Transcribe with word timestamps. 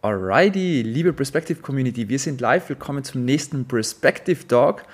Alrighty, 0.00 0.82
liebe 0.82 1.12
Perspective 1.12 1.60
Community, 1.60 2.08
wir 2.08 2.20
sind 2.20 2.40
live. 2.40 2.68
Willkommen 2.68 3.02
zum 3.02 3.24
nächsten 3.24 3.64
Perspective 3.64 4.46
Talk. 4.46 4.84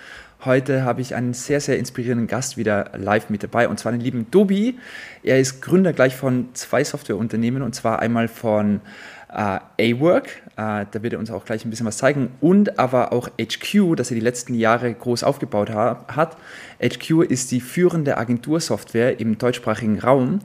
Heute 0.47 0.83
habe 0.83 1.03
ich 1.03 1.15
einen 1.15 1.35
sehr, 1.35 1.61
sehr 1.61 1.79
inspirierenden 1.79 2.27
Gast 2.27 2.57
wieder 2.57 2.91
live 2.97 3.29
mit 3.29 3.43
dabei 3.43 3.69
und 3.69 3.79
zwar 3.79 3.93
den 3.93 4.01
lieben 4.01 4.31
Dobi. 4.31 4.79
Er 5.23 5.39
ist 5.39 5.61
Gründer 5.61 5.93
gleich 5.93 6.17
von 6.17 6.49
zwei 6.55 6.83
Softwareunternehmen 6.85 7.61
und 7.63 7.75
zwar 7.75 7.99
einmal 7.99 8.29
von 8.29 8.81
äh, 9.29 9.93
A-Work, 9.93 10.29
äh, 10.57 10.87
da 10.91 11.03
wird 11.03 11.13
er 11.13 11.19
uns 11.19 11.31
auch 11.31 11.45
gleich 11.45 11.67
ein 11.67 11.71
bisschen 11.71 11.87
was 11.87 11.99
zeigen, 11.99 12.31
und 12.41 12.79
aber 12.79 13.13
auch 13.13 13.29
HQ, 13.39 13.97
das 13.97 14.11
er 14.11 14.15
die 14.15 14.23
letzten 14.23 14.55
Jahre 14.55 14.95
groß 14.95 15.25
aufgebaut 15.25 15.71
ha 15.71 16.05
hat. 16.09 16.37
HQ 16.81 17.25
ist 17.29 17.51
die 17.51 17.61
führende 17.61 18.17
Agentursoftware 18.17 19.21
im 19.21 19.37
deutschsprachigen 19.37 19.99
Raum 19.99 20.39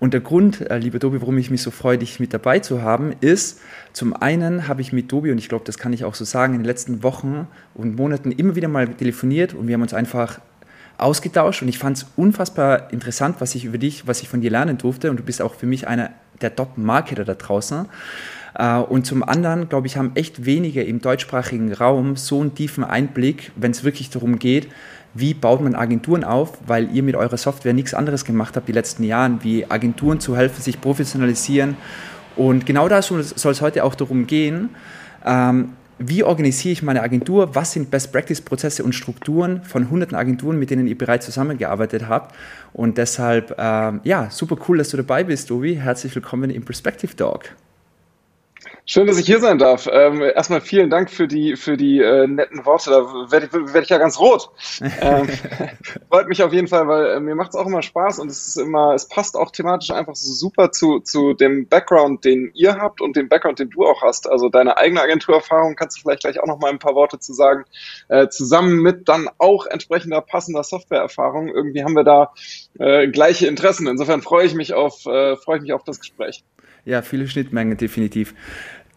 und 0.00 0.14
der 0.14 0.20
Grund, 0.20 0.62
äh, 0.62 0.78
lieber 0.78 0.98
Dobi, 0.98 1.20
warum 1.20 1.36
ich 1.38 1.50
mich 1.50 1.62
so 1.62 1.70
freue, 1.70 1.98
dich 1.98 2.18
mit 2.18 2.32
dabei 2.32 2.58
zu 2.58 2.82
haben, 2.82 3.12
ist, 3.20 3.60
zum 3.92 4.14
einen 4.14 4.66
habe 4.66 4.80
ich 4.80 4.92
mit 4.92 5.12
Dobi, 5.12 5.30
und 5.30 5.38
ich 5.38 5.48
glaube, 5.48 5.64
das 5.66 5.78
kann 5.78 5.92
ich 5.92 6.04
auch 6.04 6.14
so 6.14 6.24
sagen, 6.24 6.54
in 6.54 6.60
den 6.60 6.66
letzten 6.66 7.02
Wochen 7.02 7.46
und 7.74 7.96
Monaten 7.96 8.32
immer 8.32 8.56
wieder 8.56 8.68
mal 8.68 8.88
telefoniert 8.88 9.52
und 9.52 9.68
wir 9.68 9.74
haben 9.74 9.82
uns 9.82 9.94
einfach 9.94 10.40
ausgetauscht 10.96 11.62
und 11.62 11.68
ich 11.68 11.78
fand 11.78 11.98
es 11.98 12.06
unfassbar 12.16 12.92
interessant, 12.92 13.36
was 13.40 13.54
ich 13.54 13.64
über 13.64 13.78
dich, 13.78 14.06
was 14.06 14.22
ich 14.22 14.28
von 14.28 14.40
dir 14.40 14.50
lernen 14.50 14.78
durfte 14.78 15.10
und 15.10 15.18
du 15.18 15.22
bist 15.22 15.42
auch 15.42 15.54
für 15.54 15.66
mich 15.66 15.86
einer 15.86 16.10
der 16.40 16.56
Top-Marketer 16.56 17.24
da 17.24 17.34
draußen. 17.34 17.86
Äh, 18.54 18.78
und 18.78 19.06
zum 19.06 19.22
anderen, 19.22 19.68
glaube 19.68 19.86
ich, 19.86 19.96
haben 19.96 20.12
echt 20.14 20.46
wenige 20.46 20.82
im 20.82 21.00
deutschsprachigen 21.00 21.72
Raum 21.72 22.16
so 22.16 22.40
einen 22.40 22.54
tiefen 22.54 22.84
Einblick, 22.84 23.52
wenn 23.56 23.70
es 23.70 23.84
wirklich 23.84 24.10
darum 24.10 24.38
geht, 24.38 24.68
wie 25.14 25.34
baut 25.34 25.60
man 25.60 25.74
Agenturen 25.74 26.24
auf, 26.24 26.58
weil 26.66 26.94
ihr 26.94 27.02
mit 27.02 27.16
eurer 27.16 27.36
Software 27.36 27.72
nichts 27.72 27.94
anderes 27.94 28.24
gemacht 28.24 28.56
habt 28.56 28.68
die 28.68 28.72
letzten 28.72 29.04
Jahre, 29.04 29.38
wie 29.42 29.68
Agenturen 29.68 30.20
zu 30.20 30.36
helfen, 30.36 30.62
sich 30.62 30.80
professionalisieren. 30.80 31.76
Und 32.36 32.66
genau 32.66 32.88
da 32.88 33.02
soll 33.02 33.20
es 33.20 33.60
heute 33.60 33.84
auch 33.84 33.94
darum 33.94 34.26
gehen, 34.26 34.70
ähm, 35.24 35.70
wie 35.98 36.24
organisiere 36.24 36.72
ich 36.72 36.82
meine 36.82 37.02
Agentur, 37.02 37.54
was 37.54 37.72
sind 37.72 37.90
Best-Practice-Prozesse 37.90 38.82
und 38.82 38.94
Strukturen 38.94 39.62
von 39.64 39.90
hunderten 39.90 40.16
Agenturen, 40.16 40.58
mit 40.58 40.70
denen 40.70 40.86
ihr 40.86 40.96
bereits 40.96 41.26
zusammengearbeitet 41.26 42.08
habt. 42.08 42.34
Und 42.72 42.96
deshalb, 42.96 43.50
äh, 43.58 43.92
ja, 44.04 44.30
super 44.30 44.56
cool, 44.66 44.78
dass 44.78 44.88
du 44.88 44.96
dabei 44.96 45.24
bist, 45.24 45.50
Dovi. 45.50 45.76
Herzlich 45.76 46.14
willkommen 46.14 46.48
im 46.48 46.64
Perspective 46.64 47.14
Talk. 47.14 47.50
Schön, 48.92 49.06
dass 49.06 49.18
ich 49.18 49.26
hier 49.26 49.38
sein 49.38 49.58
darf. 49.58 49.88
Ähm, 49.88 50.20
erstmal 50.20 50.60
vielen 50.60 50.90
Dank 50.90 51.10
für 51.12 51.28
die, 51.28 51.54
für 51.54 51.76
die 51.76 52.00
äh, 52.00 52.26
netten 52.26 52.66
Worte. 52.66 52.90
Da 52.90 53.30
werde 53.30 53.46
ich, 53.46 53.52
werd 53.52 53.84
ich 53.84 53.88
ja 53.88 53.98
ganz 53.98 54.18
rot. 54.18 54.50
Ähm, 55.00 55.28
freut 56.10 56.26
mich 56.26 56.42
auf 56.42 56.52
jeden 56.52 56.66
Fall, 56.66 56.88
weil 56.88 57.06
äh, 57.06 57.20
mir 57.20 57.36
macht 57.36 57.50
es 57.50 57.54
auch 57.54 57.68
immer 57.68 57.82
Spaß 57.82 58.18
und 58.18 58.28
es 58.28 58.48
ist 58.48 58.56
immer, 58.56 58.92
es 58.94 59.06
passt 59.06 59.36
auch 59.36 59.52
thematisch 59.52 59.92
einfach 59.92 60.16
so 60.16 60.32
super 60.32 60.72
zu, 60.72 60.98
zu 60.98 61.34
dem 61.34 61.68
Background, 61.68 62.24
den 62.24 62.50
ihr 62.52 62.78
habt 62.78 63.00
und 63.00 63.14
dem 63.14 63.28
Background, 63.28 63.60
den 63.60 63.70
du 63.70 63.86
auch 63.86 64.02
hast. 64.02 64.28
Also 64.28 64.48
deine 64.48 64.76
eigene 64.76 65.02
Agenturerfahrung 65.02 65.76
kannst 65.76 65.96
du 65.96 66.00
vielleicht 66.00 66.22
gleich 66.22 66.40
auch 66.40 66.48
noch 66.48 66.58
mal 66.58 66.72
ein 66.72 66.80
paar 66.80 66.96
Worte 66.96 67.20
zu 67.20 67.32
sagen. 67.32 67.66
Äh, 68.08 68.26
zusammen 68.26 68.82
mit 68.82 69.08
dann 69.08 69.28
auch 69.38 69.66
entsprechender 69.66 70.20
passender 70.20 70.64
Softwareerfahrung. 70.64 71.46
Irgendwie 71.46 71.84
haben 71.84 71.94
wir 71.94 72.02
da 72.02 72.32
äh, 72.80 73.06
gleiche 73.06 73.46
Interessen. 73.46 73.86
Insofern 73.86 74.20
freue 74.20 74.46
ich 74.46 74.54
mich 74.54 74.74
auf, 74.74 75.06
äh, 75.06 75.36
freue 75.36 75.58
ich 75.58 75.62
mich 75.62 75.74
auf 75.74 75.84
das 75.84 76.00
Gespräch. 76.00 76.42
Ja, 76.84 77.02
viele 77.02 77.28
Schnittmengen 77.28 77.76
definitiv. 77.76 78.34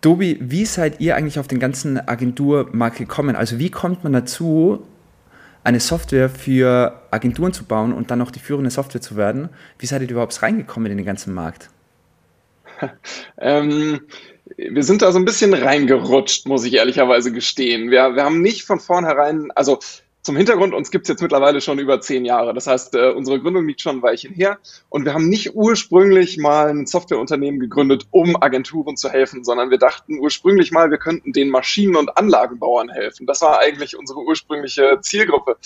Tobi, 0.04 0.38
wie 0.42 0.66
seid 0.66 1.00
ihr 1.00 1.16
eigentlich 1.16 1.40
auf 1.40 1.48
den 1.48 1.60
ganzen 1.60 1.98
Agenturmarkt 1.98 2.98
gekommen? 2.98 3.38
Also 3.38 3.58
wie 3.58 3.72
kommt 3.72 4.04
man 4.04 4.12
dazu, 4.12 4.86
eine 5.64 5.80
Software 5.80 6.30
für 6.30 7.02
Agenturen 7.10 7.54
zu 7.54 7.64
bauen 7.64 7.94
und 7.94 8.12
dann 8.12 8.20
noch 8.20 8.30
die 8.30 8.40
führende 8.40 8.70
Software 8.70 9.00
zu 9.00 9.16
werden? 9.16 9.48
Wie 9.80 9.86
seid 9.86 10.02
ihr 10.02 10.10
überhaupt 10.10 10.44
reingekommen 10.44 10.92
in 10.92 10.98
den 10.98 11.06
ganzen 11.06 11.34
Markt? 11.34 11.70
ähm, 13.40 14.02
wir 14.58 14.84
sind 14.84 15.02
da 15.02 15.14
so 15.14 15.20
ein 15.20 15.26
bisschen 15.26 15.54
reingerutscht, 15.54 16.48
muss 16.48 16.66
ich 16.66 16.74
ehrlicherweise 16.74 17.32
gestehen. 17.32 17.90
Wir, 17.90 18.14
wir 18.14 18.26
haben 18.26 18.42
nicht 18.42 18.66
von 18.66 18.82
vornherein, 18.82 19.52
also 19.56 19.80
zum 20.24 20.38
Hintergrund, 20.38 20.74
uns 20.74 20.90
gibt's 20.90 21.10
jetzt 21.10 21.22
mittlerweile 21.22 21.60
schon 21.60 21.80
über 21.80 22.00
zehn 22.00 22.24
Jahre. 22.24 22.54
Das 22.54 22.66
heißt, 22.66 22.96
äh, 22.96 23.10
unsere 23.10 23.42
Gründung 23.42 23.68
liegt 23.68 23.82
schon 23.82 23.98
ein 23.98 24.02
Weilchen 24.02 24.34
her. 24.34 24.58
Und 24.88 25.04
wir 25.04 25.14
haben 25.14 25.28
nicht 25.28 25.54
ursprünglich 25.54 26.38
mal 26.38 26.70
ein 26.70 26.86
Softwareunternehmen 26.86 27.60
gegründet, 27.60 28.08
um 28.10 28.42
Agenturen 28.42 28.96
zu 28.96 29.10
helfen, 29.10 29.44
sondern 29.44 29.70
wir 29.70 29.78
dachten 29.78 30.20
ursprünglich 30.20 30.72
mal, 30.72 30.90
wir 30.92 30.98
könnten 30.98 31.34
den 31.34 31.50
Maschinen- 31.50 31.98
und 31.98 32.18
Anlagenbauern 32.18 32.90
helfen. 32.90 33.28
Das 33.28 33.42
war 33.42 33.60
eigentlich 33.60 33.98
unsere 33.98 34.22
ursprüngliche 34.22 35.00
Zielgruppe. 35.02 35.58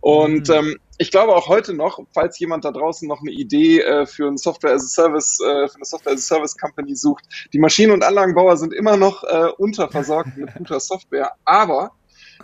Und 0.00 0.48
mhm. 0.48 0.54
ähm, 0.54 0.76
ich 0.96 1.10
glaube 1.10 1.34
auch 1.34 1.48
heute 1.48 1.74
noch, 1.74 1.98
falls 2.12 2.38
jemand 2.38 2.64
da 2.64 2.70
draußen 2.70 3.08
noch 3.08 3.20
eine 3.20 3.32
Idee 3.32 3.80
äh, 3.80 4.06
für 4.06 4.28
ein 4.28 4.38
Software 4.38 4.74
as 4.74 4.84
a 4.84 4.86
Service, 4.86 5.40
äh, 5.40 5.66
für 5.66 5.74
eine 5.74 5.84
Software 5.84 6.12
as 6.12 6.20
a 6.20 6.36
Service 6.36 6.56
Company 6.56 6.94
sucht, 6.94 7.24
die 7.52 7.58
Maschinen- 7.58 7.90
und 7.90 8.04
Anlagenbauer 8.04 8.56
sind 8.58 8.72
immer 8.72 8.96
noch 8.96 9.24
äh, 9.24 9.48
unterversorgt 9.58 10.36
mit 10.36 10.54
guter 10.54 10.78
Software. 10.78 11.32
Aber 11.44 11.90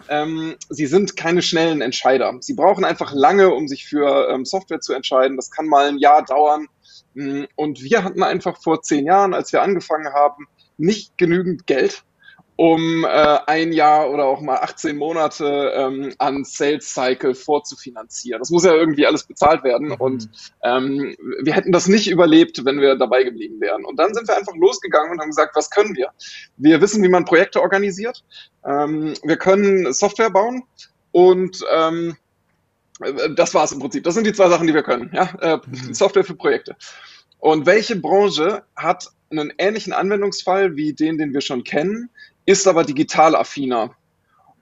ähm, 0.09 0.57
sie 0.69 0.87
sind 0.87 1.17
keine 1.17 1.43
schnellen 1.43 1.81
Entscheider. 1.81 2.35
Sie 2.41 2.55
brauchen 2.55 2.85
einfach 2.85 3.13
lange, 3.13 3.51
um 3.51 3.69
sich 3.69 3.87
für 3.87 4.29
ähm, 4.31 4.45
Software 4.45 4.81
zu 4.81 4.93
entscheiden. 4.93 5.37
Das 5.37 5.51
kann 5.51 5.67
mal 5.67 5.89
ein 5.89 5.99
Jahr 5.99 6.25
dauern. 6.25 6.67
Mm, 7.15 7.45
und 7.57 7.83
wir 7.83 8.05
hatten 8.05 8.23
einfach 8.23 8.61
vor 8.61 8.83
zehn 8.83 9.07
Jahren, 9.07 9.35
als 9.35 9.53
wir 9.53 9.63
angefangen 9.63 10.13
haben, 10.13 10.47
nicht 10.77 11.19
genügend 11.19 11.67
Geld, 11.67 12.05
um 12.61 13.05
äh, 13.05 13.39
ein 13.47 13.73
Jahr 13.73 14.11
oder 14.11 14.27
auch 14.27 14.43
mal 14.43 14.59
18 14.59 14.99
Monate 14.99 15.73
ähm, 15.75 16.13
an 16.19 16.45
Sales 16.45 16.93
Cycle 16.93 17.35
vorzufinanzieren. 17.35 18.39
Das 18.39 18.51
muss 18.51 18.67
ja 18.67 18.75
irgendwie 18.75 19.07
alles 19.07 19.25
bezahlt 19.25 19.65
werden 19.65 19.89
mhm. 19.89 19.95
und 19.95 20.29
ähm, 20.63 21.17
wir 21.43 21.55
hätten 21.55 21.73
das 21.73 21.89
nicht 21.89 22.11
überlebt, 22.11 22.63
wenn 22.67 22.79
wir 22.79 22.97
dabei 22.97 23.23
geblieben 23.23 23.63
wären. 23.63 23.87
Und 23.87 23.99
dann 23.99 24.13
sind 24.13 24.29
wir 24.29 24.37
einfach 24.37 24.55
losgegangen 24.57 25.11
und 25.11 25.21
haben 25.21 25.31
gesagt, 25.31 25.57
was 25.57 25.71
können 25.71 25.97
wir? 25.97 26.09
Wir 26.59 26.83
wissen, 26.83 27.03
wie 27.03 27.09
man 27.09 27.25
Projekte 27.25 27.63
organisiert. 27.63 28.23
Ähm, 28.63 29.15
wir 29.23 29.39
können 29.39 29.91
Software 29.95 30.29
bauen 30.29 30.63
und 31.13 31.65
ähm, 31.75 32.19
das 33.37 33.55
war 33.55 33.65
es 33.65 33.73
im 33.73 33.79
Prinzip. 33.79 34.05
Das 34.05 34.13
sind 34.13 34.27
die 34.27 34.35
zwei 34.35 34.51
Sachen, 34.51 34.67
die 34.67 34.75
wir 34.75 34.83
können. 34.83 35.11
Ja? 35.15 35.31
Äh, 35.41 35.61
mhm. 35.67 35.95
Software 35.95 36.25
für 36.25 36.35
Projekte. 36.35 36.77
Und 37.39 37.65
welche 37.65 37.97
Branche 37.97 38.65
hat 38.77 39.09
einen 39.31 39.53
ähnlichen 39.59 39.93
Anwendungsfall 39.93 40.77
wie 40.77 40.93
den, 40.93 41.17
den 41.17 41.33
wir 41.33 41.41
schon 41.41 41.65
kennen, 41.65 42.11
ist 42.47 42.67
aber 42.67 42.85
digital 42.85 43.35
affiner. 43.35 43.95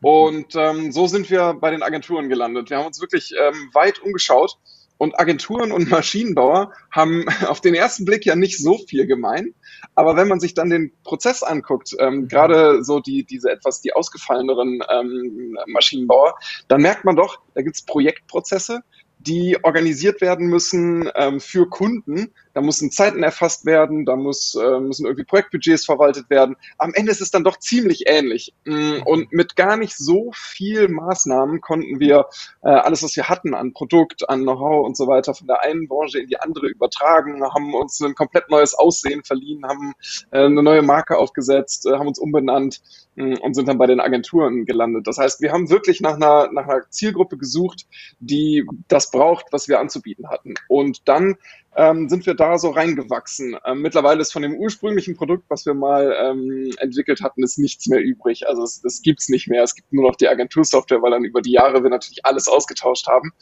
Und 0.00 0.54
ähm, 0.54 0.92
so 0.92 1.06
sind 1.06 1.28
wir 1.30 1.54
bei 1.54 1.70
den 1.70 1.82
Agenturen 1.82 2.28
gelandet. 2.28 2.70
Wir 2.70 2.78
haben 2.78 2.86
uns 2.86 3.00
wirklich 3.00 3.32
ähm, 3.38 3.70
weit 3.72 3.98
umgeschaut 4.00 4.56
und 4.98 5.18
Agenturen 5.18 5.72
und 5.72 5.88
Maschinenbauer 5.90 6.72
haben 6.90 7.24
auf 7.48 7.60
den 7.60 7.74
ersten 7.74 8.04
Blick 8.04 8.26
ja 8.26 8.36
nicht 8.36 8.58
so 8.58 8.78
viel 8.78 9.06
gemein. 9.06 9.54
Aber 9.94 10.16
wenn 10.16 10.28
man 10.28 10.40
sich 10.40 10.54
dann 10.54 10.70
den 10.70 10.92
Prozess 11.04 11.42
anguckt, 11.42 11.96
ähm, 11.98 12.28
gerade 12.28 12.84
so 12.84 13.00
die, 13.00 13.24
diese 13.24 13.50
etwas 13.50 13.80
die 13.80 13.92
ausgefalleneren 13.92 14.80
ähm, 14.90 15.56
Maschinenbauer, 15.66 16.34
dann 16.66 16.82
merkt 16.82 17.04
man 17.04 17.16
doch, 17.16 17.40
da 17.54 17.62
gibt's 17.62 17.82
Projektprozesse, 17.82 18.82
die 19.28 19.58
organisiert 19.62 20.20
werden 20.22 20.48
müssen 20.48 21.10
ähm, 21.14 21.38
für 21.38 21.68
Kunden. 21.68 22.32
Da 22.54 22.62
müssen 22.62 22.90
Zeiten 22.90 23.22
erfasst 23.22 23.66
werden, 23.66 24.04
da 24.04 24.16
muss, 24.16 24.56
äh, 24.56 24.80
müssen 24.80 25.06
irgendwie 25.06 25.24
Projektbudgets 25.24 25.84
verwaltet 25.84 26.30
werden. 26.30 26.56
Am 26.78 26.92
Ende 26.94 27.12
ist 27.12 27.20
es 27.20 27.30
dann 27.30 27.44
doch 27.44 27.58
ziemlich 27.58 28.04
ähnlich. 28.06 28.54
Mm, 28.64 29.02
und 29.04 29.32
mit 29.32 29.54
gar 29.54 29.76
nicht 29.76 29.96
so 29.96 30.32
viel 30.34 30.88
Maßnahmen 30.88 31.60
konnten 31.60 32.00
wir 32.00 32.26
äh, 32.62 32.70
alles, 32.70 33.02
was 33.02 33.14
wir 33.16 33.28
hatten 33.28 33.54
an 33.54 33.74
Produkt, 33.74 34.28
an 34.28 34.42
Know-how 34.42 34.84
und 34.84 34.96
so 34.96 35.06
weiter, 35.06 35.34
von 35.34 35.46
der 35.46 35.62
einen 35.62 35.88
Branche 35.88 36.18
in 36.18 36.26
die 36.26 36.40
andere 36.40 36.68
übertragen, 36.68 37.44
haben 37.44 37.74
uns 37.74 38.00
ein 38.00 38.14
komplett 38.14 38.50
neues 38.50 38.74
Aussehen 38.74 39.22
verliehen, 39.24 39.64
haben 39.64 39.92
äh, 40.30 40.44
eine 40.44 40.62
neue 40.62 40.82
Marke 40.82 41.18
aufgesetzt, 41.18 41.86
äh, 41.86 41.92
haben 41.92 42.08
uns 42.08 42.18
umbenannt 42.18 42.80
mm, 43.16 43.34
und 43.42 43.54
sind 43.54 43.68
dann 43.68 43.78
bei 43.78 43.86
den 43.86 44.00
Agenturen 44.00 44.64
gelandet. 44.64 45.06
Das 45.06 45.18
heißt, 45.18 45.42
wir 45.42 45.52
haben 45.52 45.70
wirklich 45.70 46.00
nach 46.00 46.16
einer, 46.16 46.50
nach 46.50 46.66
einer 46.66 46.90
Zielgruppe 46.90 47.36
gesucht, 47.36 47.86
die 48.20 48.66
das 48.88 49.10
braucht, 49.18 49.46
was 49.50 49.68
wir 49.68 49.80
anzubieten 49.80 50.28
hatten. 50.30 50.54
Und 50.68 51.08
dann 51.08 51.36
ähm, 51.76 52.08
sind 52.08 52.24
wir 52.26 52.34
da 52.34 52.56
so 52.56 52.70
reingewachsen. 52.70 53.56
Ähm, 53.64 53.82
mittlerweile 53.82 54.20
ist 54.20 54.32
von 54.32 54.42
dem 54.42 54.54
ursprünglichen 54.54 55.16
Produkt, 55.16 55.44
was 55.48 55.66
wir 55.66 55.74
mal 55.74 56.14
ähm, 56.20 56.70
entwickelt 56.78 57.20
hatten, 57.20 57.42
ist 57.42 57.58
nichts 57.58 57.86
mehr 57.88 58.00
übrig. 58.00 58.48
Also 58.48 58.62
es, 58.62 58.80
das 58.80 59.02
gibt's 59.02 59.28
nicht 59.28 59.48
mehr. 59.48 59.64
Es 59.64 59.74
gibt 59.74 59.92
nur 59.92 60.08
noch 60.08 60.16
die 60.16 60.28
Agentursoftware, 60.28 61.02
weil 61.02 61.10
dann 61.10 61.24
über 61.24 61.42
die 61.42 61.52
Jahre 61.52 61.82
wir 61.82 61.90
natürlich 61.90 62.24
alles 62.24 62.46
ausgetauscht 62.48 63.08
haben. 63.08 63.32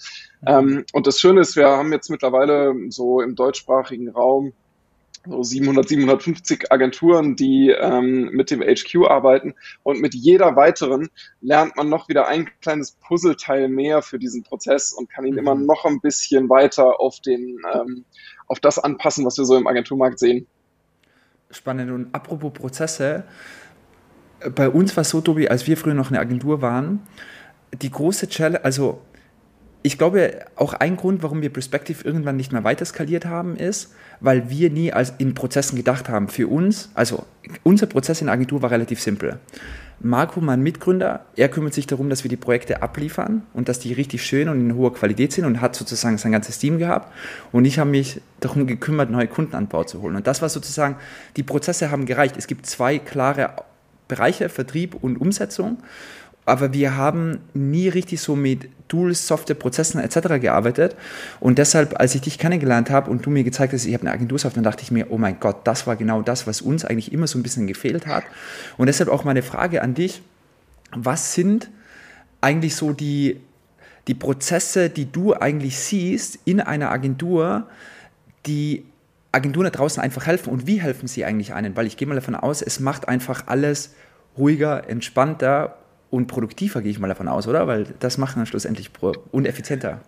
Ähm, 0.47 0.85
und 0.93 1.07
das 1.07 1.21
Schöne 1.21 1.43
ist, 1.43 1.57
wir 1.57 1.69
haben 1.69 1.93
jetzt 1.93 2.11
mittlerweile 2.11 2.75
so 2.89 3.21
im 3.21 3.35
deutschsprachigen 3.35 4.09
Raum 4.09 4.55
so 5.29 5.43
700, 5.43 5.89
750 5.89 6.73
Agenturen, 6.73 7.37
die 7.37 7.71
ähm, 7.71 8.31
mit 8.33 8.51
dem 8.51 8.61
HQ 8.61 9.07
arbeiten. 9.09 9.55
Und 9.83 10.01
mit 10.01 10.15
jeder 10.15 10.57
weiteren 10.57 11.09
lernt 11.41 11.77
man 11.77 11.89
noch 11.89 12.09
wieder 12.09 12.29
ein 12.29 12.49
kleines 12.61 12.93
Puzzleteil 12.93 13.69
mehr 13.69 14.03
für 14.03 14.19
diesen 14.19 14.43
Prozess 14.43 14.93
und 14.93 15.11
kann 15.11 15.25
ihn 15.25 15.33
mhm. 15.33 15.39
immer 15.39 15.55
noch 15.55 15.85
ein 15.85 16.01
bisschen 16.01 16.49
weiter 16.49 17.01
auf, 17.01 17.21
den, 17.21 17.59
ähm, 17.73 18.05
auf 18.47 18.61
das 18.61 18.79
anpassen, 18.79 19.25
was 19.25 19.39
wir 19.39 19.45
so 19.45 19.57
im 19.57 19.67
Agenturmarkt 19.67 20.19
sehen. 20.19 20.47
Spannend. 21.51 21.91
Und 21.91 22.15
apropos 22.15 22.53
Prozesse, 22.53 23.25
bei 24.55 24.69
uns 24.69 24.97
war 24.97 25.03
es 25.03 25.11
so, 25.11 25.21
Tobi, 25.21 25.49
als 25.49 25.67
wir 25.67 25.77
früher 25.77 25.95
noch 25.95 26.11
eine 26.11 26.21
Agentur 26.21 26.61
waren, 26.61 27.07
die 27.73 27.91
große 27.91 28.29
Challenge, 28.29 28.65
also 28.65 29.01
ich 29.87 29.99
glaube, 29.99 30.45
auch 30.57 30.73
ein 30.73 30.97
Grund, 30.97 31.23
warum 31.23 31.43
wir 31.43 31.53
Perspective 31.53 32.03
irgendwann 32.03 32.37
nicht 32.37 32.51
mehr 32.51 32.65
weiter 32.65 32.85
skaliert 32.85 33.25
haben, 33.25 33.57
ist, 33.57 33.95
weil 34.19 34.51
wir 34.51 34.69
nie 34.69 34.93
als 34.93 35.13
in 35.19 35.35
Prozessen 35.35 35.77
gedacht 35.77 36.09
haben. 36.09 36.27
Für 36.27 36.49
uns, 36.49 36.91
also 36.95 37.25
unser 37.63 37.87
Prozess 37.87 38.21
in 38.21 38.27
der 38.27 38.35
Agentur 38.35 38.63
war 38.63 38.73
relativ 38.73 39.01
simpel. 39.01 39.39
Marco, 40.01 40.41
mein 40.41 40.61
Mitgründer, 40.61 41.25
er 41.37 41.49
kümmert 41.49 41.73
sich 41.73 41.87
darum, 41.87 42.11
dass 42.11 42.25
wir 42.25 42.29
die 42.29 42.37
Projekte 42.37 42.83
abliefern 42.83 43.43
und 43.53 43.69
dass 43.69 43.79
die 43.79 43.93
richtig 43.93 44.27
schön 44.27 44.49
und 44.49 44.59
in 44.59 44.75
hoher 44.75 44.93
Qualität 44.93 45.33
sind 45.33 45.45
und 45.45 45.61
hat 45.61 45.77
sozusagen 45.77 46.19
sein 46.19 46.33
ganzes 46.33 46.59
Team 46.59 46.79
gehabt. 46.79 47.13
Und 47.53 47.65
ich 47.65 47.79
habe 47.79 47.89
mich 47.89 48.21
darum 48.41 48.67
gekümmert, 48.67 49.09
neue 49.09 49.29
Kunden 49.29 49.55
an 49.55 49.69
Bord 49.69 49.89
zu 49.89 50.03
holen. 50.03 50.17
Und 50.17 50.27
das 50.27 50.43
war 50.43 50.49
sozusagen, 50.49 50.97
die 51.37 51.45
Prozesse 51.45 51.93
haben 51.93 52.07
gereicht. 52.07 52.37
Es 52.37 52.49
gibt 52.49 52.67
zwei 52.67 52.99
klare 52.99 53.51
Bereiche, 54.09 54.49
Vertrieb 54.49 54.97
und 55.01 55.21
Umsetzung 55.21 55.79
aber 56.47 56.73
wir 56.73 56.97
haben 56.97 57.41
nie 57.55 57.89
richtig 57.89 58.21
so 58.21 58.37
mit 58.37 58.69
Tools, 58.87 59.27
Software, 59.27 59.57
Prozessen 59.57 60.01
etc. 60.01 60.41
gearbeitet. 60.41 60.95
Und 61.41 61.59
deshalb, 61.59 61.99
als 61.99 62.15
ich 62.15 62.21
dich 62.21 62.39
kennengelernt 62.39 62.89
habe 62.89 63.11
und 63.11 63.27
du 63.27 63.31
mir 63.31 63.43
gezeigt 63.43 63.73
hast, 63.73 63.85
ich 63.85 63.93
habe 63.95 64.03
eine 64.03 64.13
Agentursoftware, 64.13 64.63
dann 64.63 64.71
dachte 64.71 64.85
ich 64.85 64.93
mir, 64.93 65.11
oh 65.11 65.19
mein 65.19 65.41
Gott, 65.41 65.67
das 65.67 65.89
war 65.89 65.97
genau 65.97 66.23
das, 66.23 66.47
was 66.47 66.63
uns 66.63 66.85
eigentlich 66.85 67.13
immer 67.13 67.27
so 67.27 67.37
ein 67.37 67.43
bisschen 67.43 67.67
gefehlt 67.67 68.07
hat. 68.07 68.23
Und 68.77 68.87
deshalb 68.87 69.11
auch 69.11 69.25
meine 69.25 69.43
Frage 69.43 69.83
an 69.83 69.95
dich, 69.95 70.23
was 70.93 71.35
sind 71.35 71.69
eigentlich 72.41 72.77
so 72.77 72.93
die, 72.93 73.41
die 74.07 74.15
Prozesse, 74.15 74.89
die 74.89 75.11
du 75.11 75.35
eigentlich 75.35 75.77
siehst 75.77 76.39
in 76.45 76.61
einer 76.61 76.93
Agentur, 76.93 77.67
die 78.47 78.85
Agenturen 79.33 79.65
da 79.65 79.71
draußen 79.71 80.01
einfach 80.01 80.27
helfen 80.27 80.51
und 80.51 80.69
wie 80.69 80.81
helfen 80.81 81.09
sie 81.09 81.25
eigentlich 81.25 81.53
einen? 81.55 81.75
Weil 81.77 81.89
ich 81.89 81.97
gehe 81.97 82.07
mal 82.07 82.15
davon 82.15 82.37
aus, 82.37 82.63
es 82.63 82.79
macht 82.79 83.09
einfach 83.09 83.49
alles 83.49 83.95
ruhiger, 84.39 84.89
entspannter 84.89 85.77
und 86.11 86.27
produktiver, 86.27 86.83
gehe 86.83 86.91
ich 86.91 86.99
mal 86.99 87.09
davon 87.09 87.29
aus, 87.29 87.49
oder? 87.49 87.67
Weil 87.67 87.95
das 87.99 88.19
macht 88.19 88.37
dann 88.37 88.47
schlussendlich 88.47 88.91
und 89.33 89.47
effizienter. 89.47 90.01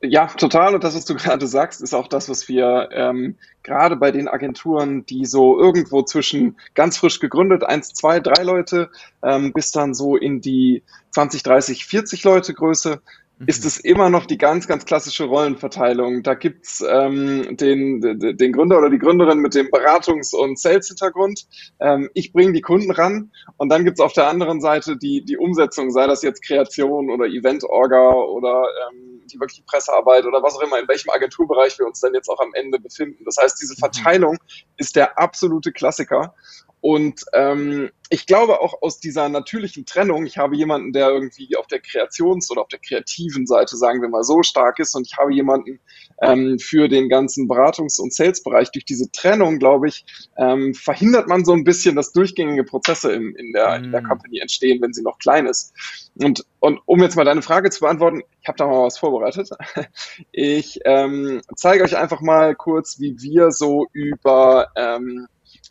Ja, 0.00 0.26
total. 0.26 0.74
Und 0.74 0.84
das, 0.84 0.94
was 0.94 1.04
du 1.04 1.14
gerade 1.14 1.46
sagst, 1.46 1.82
ist 1.82 1.94
auch 1.94 2.08
das, 2.08 2.28
was 2.28 2.48
wir 2.48 2.88
ähm, 2.92 3.36
gerade 3.62 3.96
bei 3.96 4.10
den 4.10 4.28
Agenturen, 4.28 5.04
die 5.06 5.26
so 5.26 5.58
irgendwo 5.58 6.02
zwischen 6.02 6.56
ganz 6.74 6.96
frisch 6.96 7.20
gegründet, 7.20 7.64
eins, 7.64 7.92
zwei, 7.92 8.20
drei 8.20 8.42
Leute, 8.42 8.90
ähm, 9.22 9.52
bis 9.52 9.70
dann 9.70 9.94
so 9.94 10.16
in 10.16 10.40
die 10.40 10.82
20, 11.10 11.42
30, 11.42 11.84
40 11.84 12.24
Leute 12.24 12.54
Größe, 12.54 13.00
ist 13.46 13.64
es 13.64 13.78
immer 13.78 14.10
noch 14.10 14.26
die 14.26 14.38
ganz, 14.38 14.66
ganz 14.66 14.84
klassische 14.84 15.24
Rollenverteilung. 15.24 16.22
Da 16.22 16.34
gibt's 16.34 16.84
ähm, 16.88 17.56
den, 17.56 18.00
den 18.00 18.52
Gründer 18.52 18.78
oder 18.78 18.90
die 18.90 18.98
Gründerin 18.98 19.38
mit 19.38 19.54
dem 19.54 19.68
Beratungs- 19.68 20.34
und 20.34 20.58
Sales-Hintergrund. 20.58 21.46
Ähm, 21.80 22.10
ich 22.14 22.32
bringe 22.32 22.52
die 22.52 22.60
Kunden 22.60 22.90
ran 22.90 23.30
und 23.56 23.68
dann 23.68 23.84
gibt's 23.84 24.00
auf 24.00 24.12
der 24.12 24.28
anderen 24.28 24.60
Seite 24.60 24.96
die, 24.96 25.24
die 25.24 25.36
Umsetzung, 25.36 25.90
sei 25.90 26.06
das 26.06 26.22
jetzt 26.22 26.44
Kreation 26.44 27.10
oder 27.10 27.26
Event-Orga 27.26 28.12
oder 28.12 28.66
ähm, 28.90 29.22
die 29.32 29.38
wirkliche 29.38 29.62
Pressearbeit 29.64 30.24
oder 30.24 30.42
was 30.42 30.56
auch 30.56 30.62
immer, 30.62 30.80
in 30.80 30.88
welchem 30.88 31.10
Agenturbereich 31.10 31.78
wir 31.78 31.86
uns 31.86 32.00
dann 32.00 32.14
jetzt 32.14 32.28
auch 32.28 32.40
am 32.40 32.52
Ende 32.54 32.80
befinden. 32.80 33.24
Das 33.24 33.36
heißt, 33.40 33.60
diese 33.60 33.74
mhm. 33.74 33.78
Verteilung 33.78 34.38
ist 34.76 34.96
der 34.96 35.18
absolute 35.18 35.72
Klassiker. 35.72 36.34
Und 36.80 37.24
ähm, 37.32 37.90
ich 38.10 38.26
glaube 38.26 38.60
auch 38.60 38.80
aus 38.82 39.00
dieser 39.00 39.28
natürlichen 39.28 39.84
Trennung, 39.84 40.24
ich 40.24 40.38
habe 40.38 40.56
jemanden, 40.56 40.92
der 40.92 41.10
irgendwie 41.10 41.56
auf 41.56 41.66
der 41.66 41.80
Kreations- 41.80 42.50
oder 42.50 42.62
auf 42.62 42.68
der 42.68 42.78
kreativen 42.78 43.46
Seite, 43.46 43.76
sagen 43.76 44.00
wir 44.00 44.08
mal, 44.08 44.22
so 44.22 44.42
stark 44.42 44.78
ist 44.78 44.94
und 44.94 45.06
ich 45.06 45.18
habe 45.18 45.32
jemanden 45.32 45.80
ähm, 46.22 46.58
für 46.58 46.88
den 46.88 47.08
ganzen 47.08 47.48
Beratungs- 47.48 48.00
und 48.00 48.14
Sales-Bereich. 48.14 48.70
Durch 48.72 48.84
diese 48.84 49.10
Trennung, 49.12 49.58
glaube 49.58 49.88
ich, 49.88 50.06
ähm, 50.36 50.74
verhindert 50.74 51.28
man 51.28 51.44
so 51.44 51.52
ein 51.52 51.64
bisschen, 51.64 51.96
dass 51.96 52.12
durchgängige 52.12 52.64
Prozesse 52.64 53.12
in, 53.12 53.34
in, 53.34 53.52
der, 53.52 53.76
in 53.76 53.92
der 53.92 54.02
mm. 54.02 54.08
Company 54.08 54.38
entstehen, 54.38 54.80
wenn 54.80 54.92
sie 54.92 55.02
noch 55.02 55.18
klein 55.18 55.46
ist. 55.46 55.74
Und, 56.14 56.44
und 56.60 56.80
um 56.86 57.02
jetzt 57.02 57.16
mal 57.16 57.24
deine 57.24 57.42
Frage 57.42 57.70
zu 57.70 57.80
beantworten, 57.80 58.22
ich 58.40 58.48
habe 58.48 58.56
da 58.56 58.66
mal 58.66 58.84
was 58.84 58.98
vorbereitet. 58.98 59.50
Ich 60.32 60.80
ähm, 60.84 61.40
zeige 61.56 61.84
euch 61.84 61.96
einfach 61.96 62.20
mal 62.20 62.54
kurz, 62.54 62.98
wie 63.00 63.20
wir 63.20 63.50
so 63.50 63.86
über 63.92 64.68
ähm, 64.76 65.26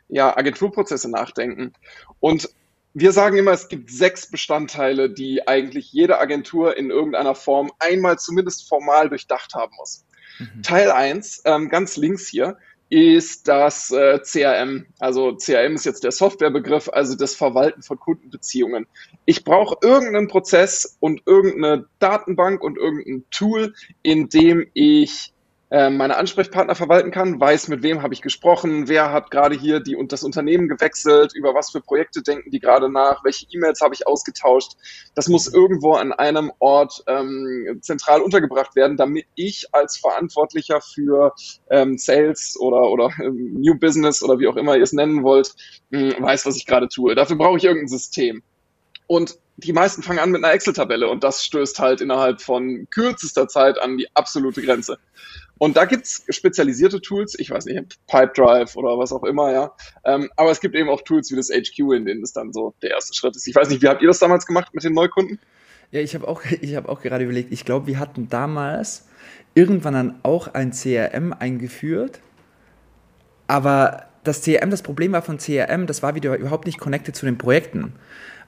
ja, 0.08 0.36
Agenturprozesse 0.36 1.10
nachdenken. 1.10 1.74
Und 2.20 2.50
wir 2.94 3.12
sagen 3.12 3.38
immer, 3.38 3.52
es 3.52 3.68
gibt 3.68 3.92
sechs 3.92 4.30
Bestandteile, 4.30 5.10
die 5.10 5.48
eigentlich 5.48 5.94
jede 5.94 6.20
Agentur 6.20 6.78
in 6.78 6.90
irgendeiner 6.90 7.36
Form 7.36 7.72
einmal 7.80 8.18
zumindest 8.18 8.68
formal 8.68 9.10
durchdacht 9.10 9.54
haben 9.54 9.76
muss. 9.78 10.04
Mhm. 10.40 10.64
Teil 10.64 10.92
eins, 10.92 11.42
ähm, 11.46 11.70
ganz 11.70 11.98
links 11.98 12.28
hier, 12.28 12.58
ist 12.90 13.48
das 13.48 13.92
äh, 13.92 14.20
CRM. 14.20 14.86
Also 15.00 15.36
CRM 15.36 15.76
ist 15.76 15.86
jetzt 15.86 16.04
der 16.04 16.12
Softwarebegriff, 16.12 16.90
also 16.90 17.16
das 17.16 17.36
Verwalten 17.36 17.84
von 17.84 18.00
Kundenbeziehungen. 18.00 18.88
Ich 19.26 19.44
brauche 19.44 19.78
irgendeinen 19.82 20.28
Prozess 20.28 20.98
und 21.00 21.22
irgendeine 21.26 21.86
Datenbank 22.00 22.64
und 22.64 22.78
irgendein 22.78 23.26
Tool, 23.30 23.74
in 24.04 24.30
dem 24.30 24.68
ich 24.74 25.34
meine 25.69 26.16
Ansprechpartner 26.16 26.75
verwalten 26.75 27.12
kann, 27.12 27.42
weiß, 27.42 27.68
mit 27.68 27.84
wem 27.84 28.02
habe 28.02 28.14
ich 28.14 28.22
gesprochen, 28.22 28.88
wer 28.88 29.12
hat 29.12 29.31
gerade 29.31 29.54
hier 29.54 29.81
die 29.81 29.98
und 29.98 30.14
das 30.14 30.24
Unternehmen 30.24 30.69
gewechselt, 30.69 31.34
über 31.36 31.54
was 31.56 31.72
für 31.72 31.81
Projekte 31.81 32.22
denken 32.22 32.52
die 32.52 32.60
gerade 32.60 32.90
nach, 32.90 33.25
welche 33.25 33.48
E-Mails 33.52 33.81
habe 33.81 33.94
ich 33.94 34.08
ausgetauscht. 34.08 34.74
Das 35.14 35.28
muss 35.28 35.54
irgendwo 35.54 35.94
an 35.96 36.14
einem 36.14 36.54
Ort 36.60 37.04
ähm, 37.08 37.80
zentral 37.81 38.22
untergebracht 38.22 38.78
werden, 38.78 38.96
damit 38.96 39.25
ich 39.36 39.68
als 39.74 39.98
Verantwortlicher 39.98 40.80
für 40.80 41.34
ähm, 41.69 41.98
Sales 41.98 42.58
oder, 42.58 42.90
oder 42.90 43.10
ähm, 43.22 43.56
New 43.60 43.78
Business 43.78 44.24
oder 44.24 44.40
wie 44.40 44.48
auch 44.48 44.56
immer 44.56 44.78
ihr 44.78 44.84
es 44.84 44.94
nennen 44.94 45.24
wollt, 45.24 45.54
hm, 45.92 46.16
weiß, 46.19 46.46
was 46.46 46.56
ich 46.56 46.66
gerade 46.66 46.88
tue. 46.88 47.14
Dafür 47.14 47.36
brauche 47.36 47.58
ich 47.58 47.66
irgendein 47.66 47.90
System. 47.90 48.42
Und 49.08 49.38
die 49.58 49.74
meisten 49.74 50.04
fangen 50.04 50.19
an 50.19 50.31
mit 50.31 50.44
einer 50.44 50.54
Excel-Tabelle 50.54 51.10
und 51.10 51.24
das 51.24 51.44
stößt 51.44 51.80
halt 51.80 52.00
innerhalb 52.00 52.42
von 52.42 52.88
kürzester 52.92 53.48
Zeit 53.48 53.80
an 53.80 53.98
die 53.98 54.08
absolute 54.16 54.62
Grenze. 54.62 55.00
Und 55.57 55.77
da 55.77 55.86
gibt's 55.86 56.24
spezialisierte 56.30 57.01
Tools, 57.01 57.36
ich 57.38 57.50
weiß 57.50 57.65
nicht, 57.65 57.98
Pipedrive 58.07 58.75
oder 58.75 58.98
was 58.98 59.12
auch 59.12 59.24
immer, 59.24 59.51
ja. 59.51 59.71
Ähm, 60.04 60.30
aber 60.36 60.51
es 60.51 60.59
gibt 60.59 60.75
eben 60.75 60.89
auch 60.89 61.01
Tools 61.01 61.31
wie 61.31 61.36
das 61.36 61.50
HQ, 61.50 61.80
in 61.94 62.06
denen 62.06 62.21
das 62.21 62.33
dann 62.33 62.54
so 62.54 62.75
der 62.81 62.92
erste 62.92 63.13
Schritt 63.13 63.36
ist. 63.36 63.48
Ich 63.48 63.56
weiß 63.56 63.69
nicht, 63.69 63.81
wie 63.81 63.88
habt 63.88 64.01
ihr 64.01 64.07
das 64.07 64.19
damals 64.19 64.45
gemacht 64.45 64.74
mit 64.74 64.83
den 64.83 64.94
Neukunden? 64.94 65.39
Ja, 65.92 66.01
ich 66.01 66.15
habe 66.15 66.27
auch, 66.27 66.44
hab 66.75 66.89
auch 66.89 67.01
gerade 67.01 67.24
überlegt, 67.24 67.51
ich 67.51 67.65
glaube, 67.65 67.88
wir 67.88 68.00
hatten 68.00 68.30
damals 68.30 69.07
irgendwann 69.56 69.94
dann 69.94 70.19
auch 70.24 70.54
ein 70.54 70.71
CRM 70.71 71.33
eingeführt, 71.33 72.19
aber 73.48 74.06
das 74.28 74.42
CRM, 74.42 74.70
das 74.70 74.82
Problem 74.82 75.12
war 75.12 75.22
von 75.22 75.38
CRM, 75.38 75.88
das 75.88 76.04
war 76.04 76.16
wieder 76.16 76.36
überhaupt 76.38 76.66
nicht 76.66 76.80
connected 76.80 77.16
zu 77.16 77.26
den 77.26 77.38
Projekten. 77.38 77.94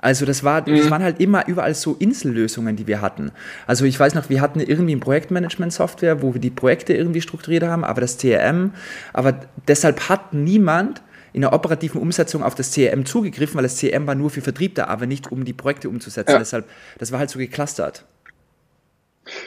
Also 0.02 0.26
das, 0.26 0.46
war, 0.46 0.62
das 0.62 0.86
mhm. 0.86 0.90
waren 0.90 1.04
halt 1.04 1.20
immer 1.20 1.48
überall 1.48 1.76
so 1.76 1.96
Insellösungen, 2.00 2.78
die 2.78 2.88
wir 2.88 3.02
hatten. 3.02 3.32
Also 3.68 3.84
ich 3.84 4.00
weiß 4.00 4.16
noch, 4.16 4.30
wir 4.30 4.40
hatten 4.40 4.62
irgendwie 4.62 4.96
ein 4.96 5.02
Projektmanagement-Software, 5.02 6.22
wo 6.22 6.34
wir 6.34 6.40
die 6.40 6.50
Projekte 6.50 6.94
irgendwie 6.94 7.22
strukturiert 7.22 7.64
haben, 7.64 7.84
aber 7.84 8.00
das 8.00 8.18
CRM, 8.18 8.74
aber 9.12 9.42
deshalb 9.68 10.08
hat 10.08 10.34
niemand 10.34 11.02
in 11.34 11.42
der 11.42 11.54
operativen 11.54 12.02
Umsetzung 12.02 12.44
auf 12.44 12.56
das 12.56 12.72
CRM 12.72 13.06
zugegriffen, 13.06 13.56
weil 13.56 13.64
das 13.64 13.78
CRM 13.78 14.08
war 14.08 14.16
nur 14.16 14.30
für 14.30 14.42
Vertrieb 14.42 14.76
da, 14.76 14.86
aber 14.86 15.06
nicht 15.06 15.32
um 15.32 15.44
die 15.44 15.54
Projekte 15.54 15.90
umzusetzen. 15.90 16.32
Ja. 16.32 16.40
Deshalb, 16.40 16.66
das 16.98 17.12
war 17.12 17.20
halt 17.20 17.30
so 17.30 17.38
geclustert. 17.38 18.06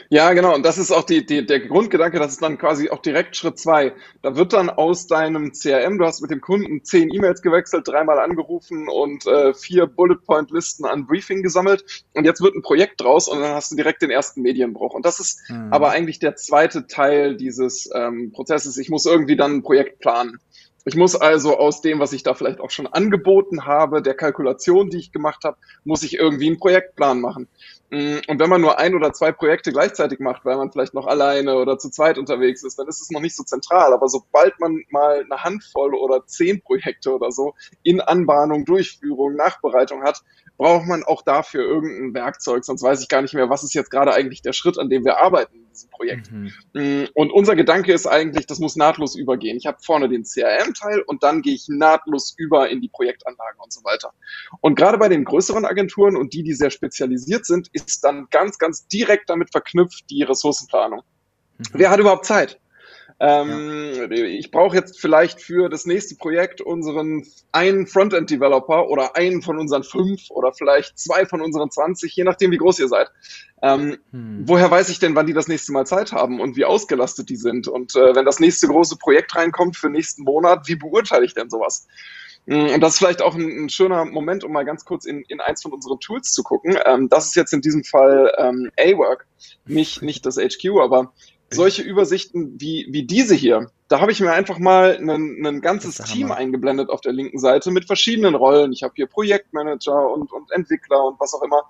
Ja, 0.09 0.33
genau. 0.33 0.53
Und 0.55 0.65
das 0.65 0.77
ist 0.77 0.91
auch 0.91 1.03
die, 1.03 1.25
die, 1.25 1.45
der 1.45 1.59
Grundgedanke, 1.59 2.19
das 2.19 2.33
ist 2.33 2.41
dann 2.41 2.57
quasi 2.57 2.89
auch 2.89 3.01
direkt 3.01 3.35
Schritt 3.35 3.59
zwei. 3.59 3.93
Da 4.21 4.35
wird 4.35 4.53
dann 4.53 4.69
aus 4.69 5.07
deinem 5.07 5.51
CRM, 5.51 5.97
du 5.97 6.05
hast 6.05 6.21
mit 6.21 6.31
dem 6.31 6.41
Kunden 6.41 6.83
zehn 6.83 7.13
E-Mails 7.13 7.41
gewechselt, 7.41 7.87
dreimal 7.87 8.19
angerufen 8.19 8.87
und 8.87 9.25
äh, 9.25 9.53
vier 9.53 9.85
Bullet-Point-Listen 9.87 10.85
an 10.85 11.05
Briefing 11.05 11.43
gesammelt. 11.43 11.85
Und 12.13 12.25
jetzt 12.25 12.41
wird 12.41 12.55
ein 12.55 12.61
Projekt 12.61 13.01
draus 13.01 13.27
und 13.27 13.39
dann 13.39 13.53
hast 13.53 13.71
du 13.71 13.75
direkt 13.75 14.01
den 14.01 14.11
ersten 14.11 14.41
Medienbruch. 14.41 14.93
Und 14.93 15.05
das 15.05 15.19
ist 15.19 15.49
mhm. 15.49 15.71
aber 15.71 15.91
eigentlich 15.91 16.19
der 16.19 16.35
zweite 16.35 16.87
Teil 16.87 17.35
dieses 17.35 17.89
ähm, 17.93 18.31
Prozesses. 18.31 18.77
Ich 18.77 18.89
muss 18.89 19.05
irgendwie 19.05 19.35
dann 19.35 19.57
ein 19.57 19.63
Projekt 19.63 19.99
planen. 19.99 20.39
Ich 20.85 20.95
muss 20.95 21.15
also 21.15 21.57
aus 21.57 21.81
dem, 21.81 21.99
was 21.99 22.11
ich 22.11 22.23
da 22.23 22.33
vielleicht 22.33 22.59
auch 22.59 22.69
schon 22.69 22.87
angeboten 22.87 23.65
habe, 23.65 24.01
der 24.01 24.15
Kalkulation, 24.15 24.89
die 24.89 24.97
ich 24.97 25.11
gemacht 25.13 25.45
habe, 25.45 25.57
muss 25.85 26.03
ich 26.03 26.15
irgendwie 26.15 26.47
einen 26.47 26.59
Projektplan 26.59 27.21
machen. 27.21 27.47
Mm, 27.93 28.21
und 28.27 28.39
wenn 28.39 28.49
man 28.49 28.59
nur 28.59 28.79
ein 28.79 28.95
oder 28.95 29.13
zwei 29.13 29.31
Projekte 29.31 29.71
gleichzeitig 29.71 30.19
macht, 30.19 30.45
weil 30.45 30.57
man 30.57 30.71
vielleicht 30.71 30.95
noch 30.95 31.05
alleine 31.05 31.55
oder 31.55 31.77
zu 31.77 31.91
zweit 31.91 32.17
unterwegs 32.17 32.63
ist, 32.63 32.79
dann 32.79 32.87
ist 32.87 32.99
es 32.99 33.11
noch 33.11 33.21
nicht 33.21 33.35
so 33.35 33.43
zentral. 33.43 33.93
Aber 33.93 34.07
sobald 34.09 34.59
man 34.59 34.83
mal 34.89 35.23
eine 35.23 35.43
Handvoll 35.43 35.93
oder 35.93 36.25
zehn 36.25 36.63
Projekte 36.63 37.13
oder 37.13 37.31
so 37.31 37.53
in 37.83 38.01
Anbahnung, 38.01 38.65
Durchführung, 38.65 39.35
Nachbereitung 39.35 40.01
hat, 40.01 40.23
braucht 40.57 40.87
man 40.87 41.03
auch 41.03 41.21
dafür 41.21 41.65
irgendein 41.65 42.15
Werkzeug. 42.15 42.65
Sonst 42.65 42.81
weiß 42.81 42.99
ich 43.03 43.09
gar 43.09 43.21
nicht 43.21 43.35
mehr, 43.35 43.51
was 43.51 43.63
ist 43.63 43.75
jetzt 43.75 43.91
gerade 43.91 44.11
eigentlich 44.11 44.41
der 44.41 44.53
Schritt, 44.53 44.79
an 44.79 44.89
dem 44.89 45.05
wir 45.05 45.19
arbeiten 45.19 45.62
diesem 45.73 45.89
Projekt. 45.89 46.31
Mhm. 46.31 46.51
Mm, 46.73 47.05
und 47.13 47.31
unser 47.31 47.55
Gedanke 47.55 47.93
ist 47.93 48.07
eigentlich, 48.07 48.47
das 48.47 48.59
muss 48.59 48.75
nahtlos 48.75 49.15
übergehen. 49.15 49.57
Ich 49.57 49.65
habe 49.65 49.77
vorne 49.83 50.09
den 50.09 50.23
CRM-Teil 50.23 51.03
und 51.05 51.23
dann 51.23 51.41
gehe 51.41 51.53
ich 51.53 51.67
nahtlos 51.67 52.33
über 52.37 52.69
in 52.69 52.81
die 52.81 52.89
Projektanlagen 52.89 53.59
und 53.61 53.71
so 53.71 53.83
weiter. 53.83 54.13
Und 54.61 54.75
gerade 54.75 54.97
bei 54.97 55.09
den 55.09 55.23
größeren 55.23 55.65
Agenturen 55.65 56.17
und 56.17 56.33
die, 56.33 56.43
die 56.43 56.53
sehr 56.53 56.71
spezialisiert 56.71 57.45
sind, 57.45 57.69
ist 57.71 57.83
ist 57.93 58.03
dann 58.03 58.27
ganz, 58.31 58.57
ganz 58.57 58.87
direkt 58.87 59.29
damit 59.29 59.51
verknüpft 59.51 60.09
die 60.09 60.23
Ressourcenplanung. 60.23 61.01
Mhm. 61.57 61.63
Wer 61.73 61.89
hat 61.89 61.99
überhaupt 61.99 62.25
Zeit? 62.25 62.59
Ähm, 63.25 63.93
ja. 63.95 64.11
Ich 64.11 64.51
brauche 64.51 64.75
jetzt 64.75 64.99
vielleicht 64.99 65.39
für 65.39 65.69
das 65.69 65.85
nächste 65.85 66.15
Projekt 66.15 66.59
unseren 66.59 67.25
einen 67.53 67.87
Frontend-Developer 67.87 68.89
oder 68.89 69.15
einen 69.15 69.41
von 69.41 69.57
unseren 69.57 69.83
fünf 69.83 70.29
oder 70.29 70.51
vielleicht 70.51 70.99
zwei 70.99 71.25
von 71.25 71.39
unseren 71.39 71.71
20, 71.71 72.13
je 72.13 72.25
nachdem, 72.25 72.51
wie 72.51 72.57
groß 72.57 72.79
ihr 72.79 72.89
seid. 72.89 73.09
Ähm, 73.61 73.97
hm. 74.11 74.43
Woher 74.45 74.69
weiß 74.69 74.89
ich 74.89 74.99
denn, 74.99 75.15
wann 75.15 75.25
die 75.25 75.31
das 75.31 75.47
nächste 75.47 75.71
Mal 75.71 75.87
Zeit 75.87 76.11
haben 76.11 76.41
und 76.41 76.57
wie 76.57 76.65
ausgelastet 76.65 77.29
die 77.29 77.37
sind? 77.37 77.69
Und 77.69 77.95
äh, 77.95 78.13
wenn 78.13 78.25
das 78.25 78.41
nächste 78.41 78.67
große 78.67 78.97
Projekt 78.97 79.33
reinkommt 79.37 79.77
für 79.77 79.89
nächsten 79.89 80.23
Monat, 80.23 80.67
wie 80.67 80.75
beurteile 80.75 81.23
ich 81.23 81.33
denn 81.33 81.49
sowas? 81.49 81.87
Hm, 82.45 82.73
und 82.73 82.81
das 82.81 82.93
ist 82.93 82.97
vielleicht 82.97 83.21
auch 83.21 83.35
ein, 83.35 83.65
ein, 83.65 83.69
schöner 83.69 84.03
Moment, 84.03 84.43
um 84.43 84.51
mal 84.51 84.65
ganz 84.65 84.83
kurz 84.83 85.05
in, 85.05 85.23
in 85.29 85.39
eins 85.39 85.61
von 85.61 85.71
unseren 85.71 86.01
Tools 86.01 86.33
zu 86.33 86.43
gucken. 86.43 86.77
Ähm, 86.85 87.07
das 87.07 87.27
ist 87.27 87.35
jetzt 87.35 87.53
in 87.53 87.61
diesem 87.61 87.85
Fall 87.85 88.33
ähm, 88.37 88.69
A-Work, 88.77 89.27
nicht, 89.65 90.01
nicht 90.01 90.25
das 90.25 90.35
HQ, 90.35 90.81
aber 90.81 91.13
solche 91.53 91.81
Übersichten 91.81 92.59
wie, 92.59 92.87
wie 92.89 93.03
diese 93.03 93.35
hier, 93.35 93.71
da 93.87 93.99
habe 93.99 94.11
ich 94.11 94.19
mir 94.19 94.31
einfach 94.31 94.57
mal 94.59 94.97
ein, 94.97 95.45
ein 95.45 95.61
ganzes 95.61 95.97
Team 95.97 96.31
eingeblendet 96.31 96.89
auf 96.89 97.01
der 97.01 97.13
linken 97.13 97.37
Seite 97.37 97.69
mit 97.71 97.85
verschiedenen 97.85 98.35
Rollen. 98.35 98.73
Ich 98.73 98.83
habe 98.83 98.93
hier 98.95 99.07
Projektmanager 99.07 100.11
und, 100.11 100.31
und 100.31 100.51
Entwickler 100.51 101.03
und 101.05 101.19
was 101.19 101.33
auch 101.33 101.43
immer. 101.43 101.63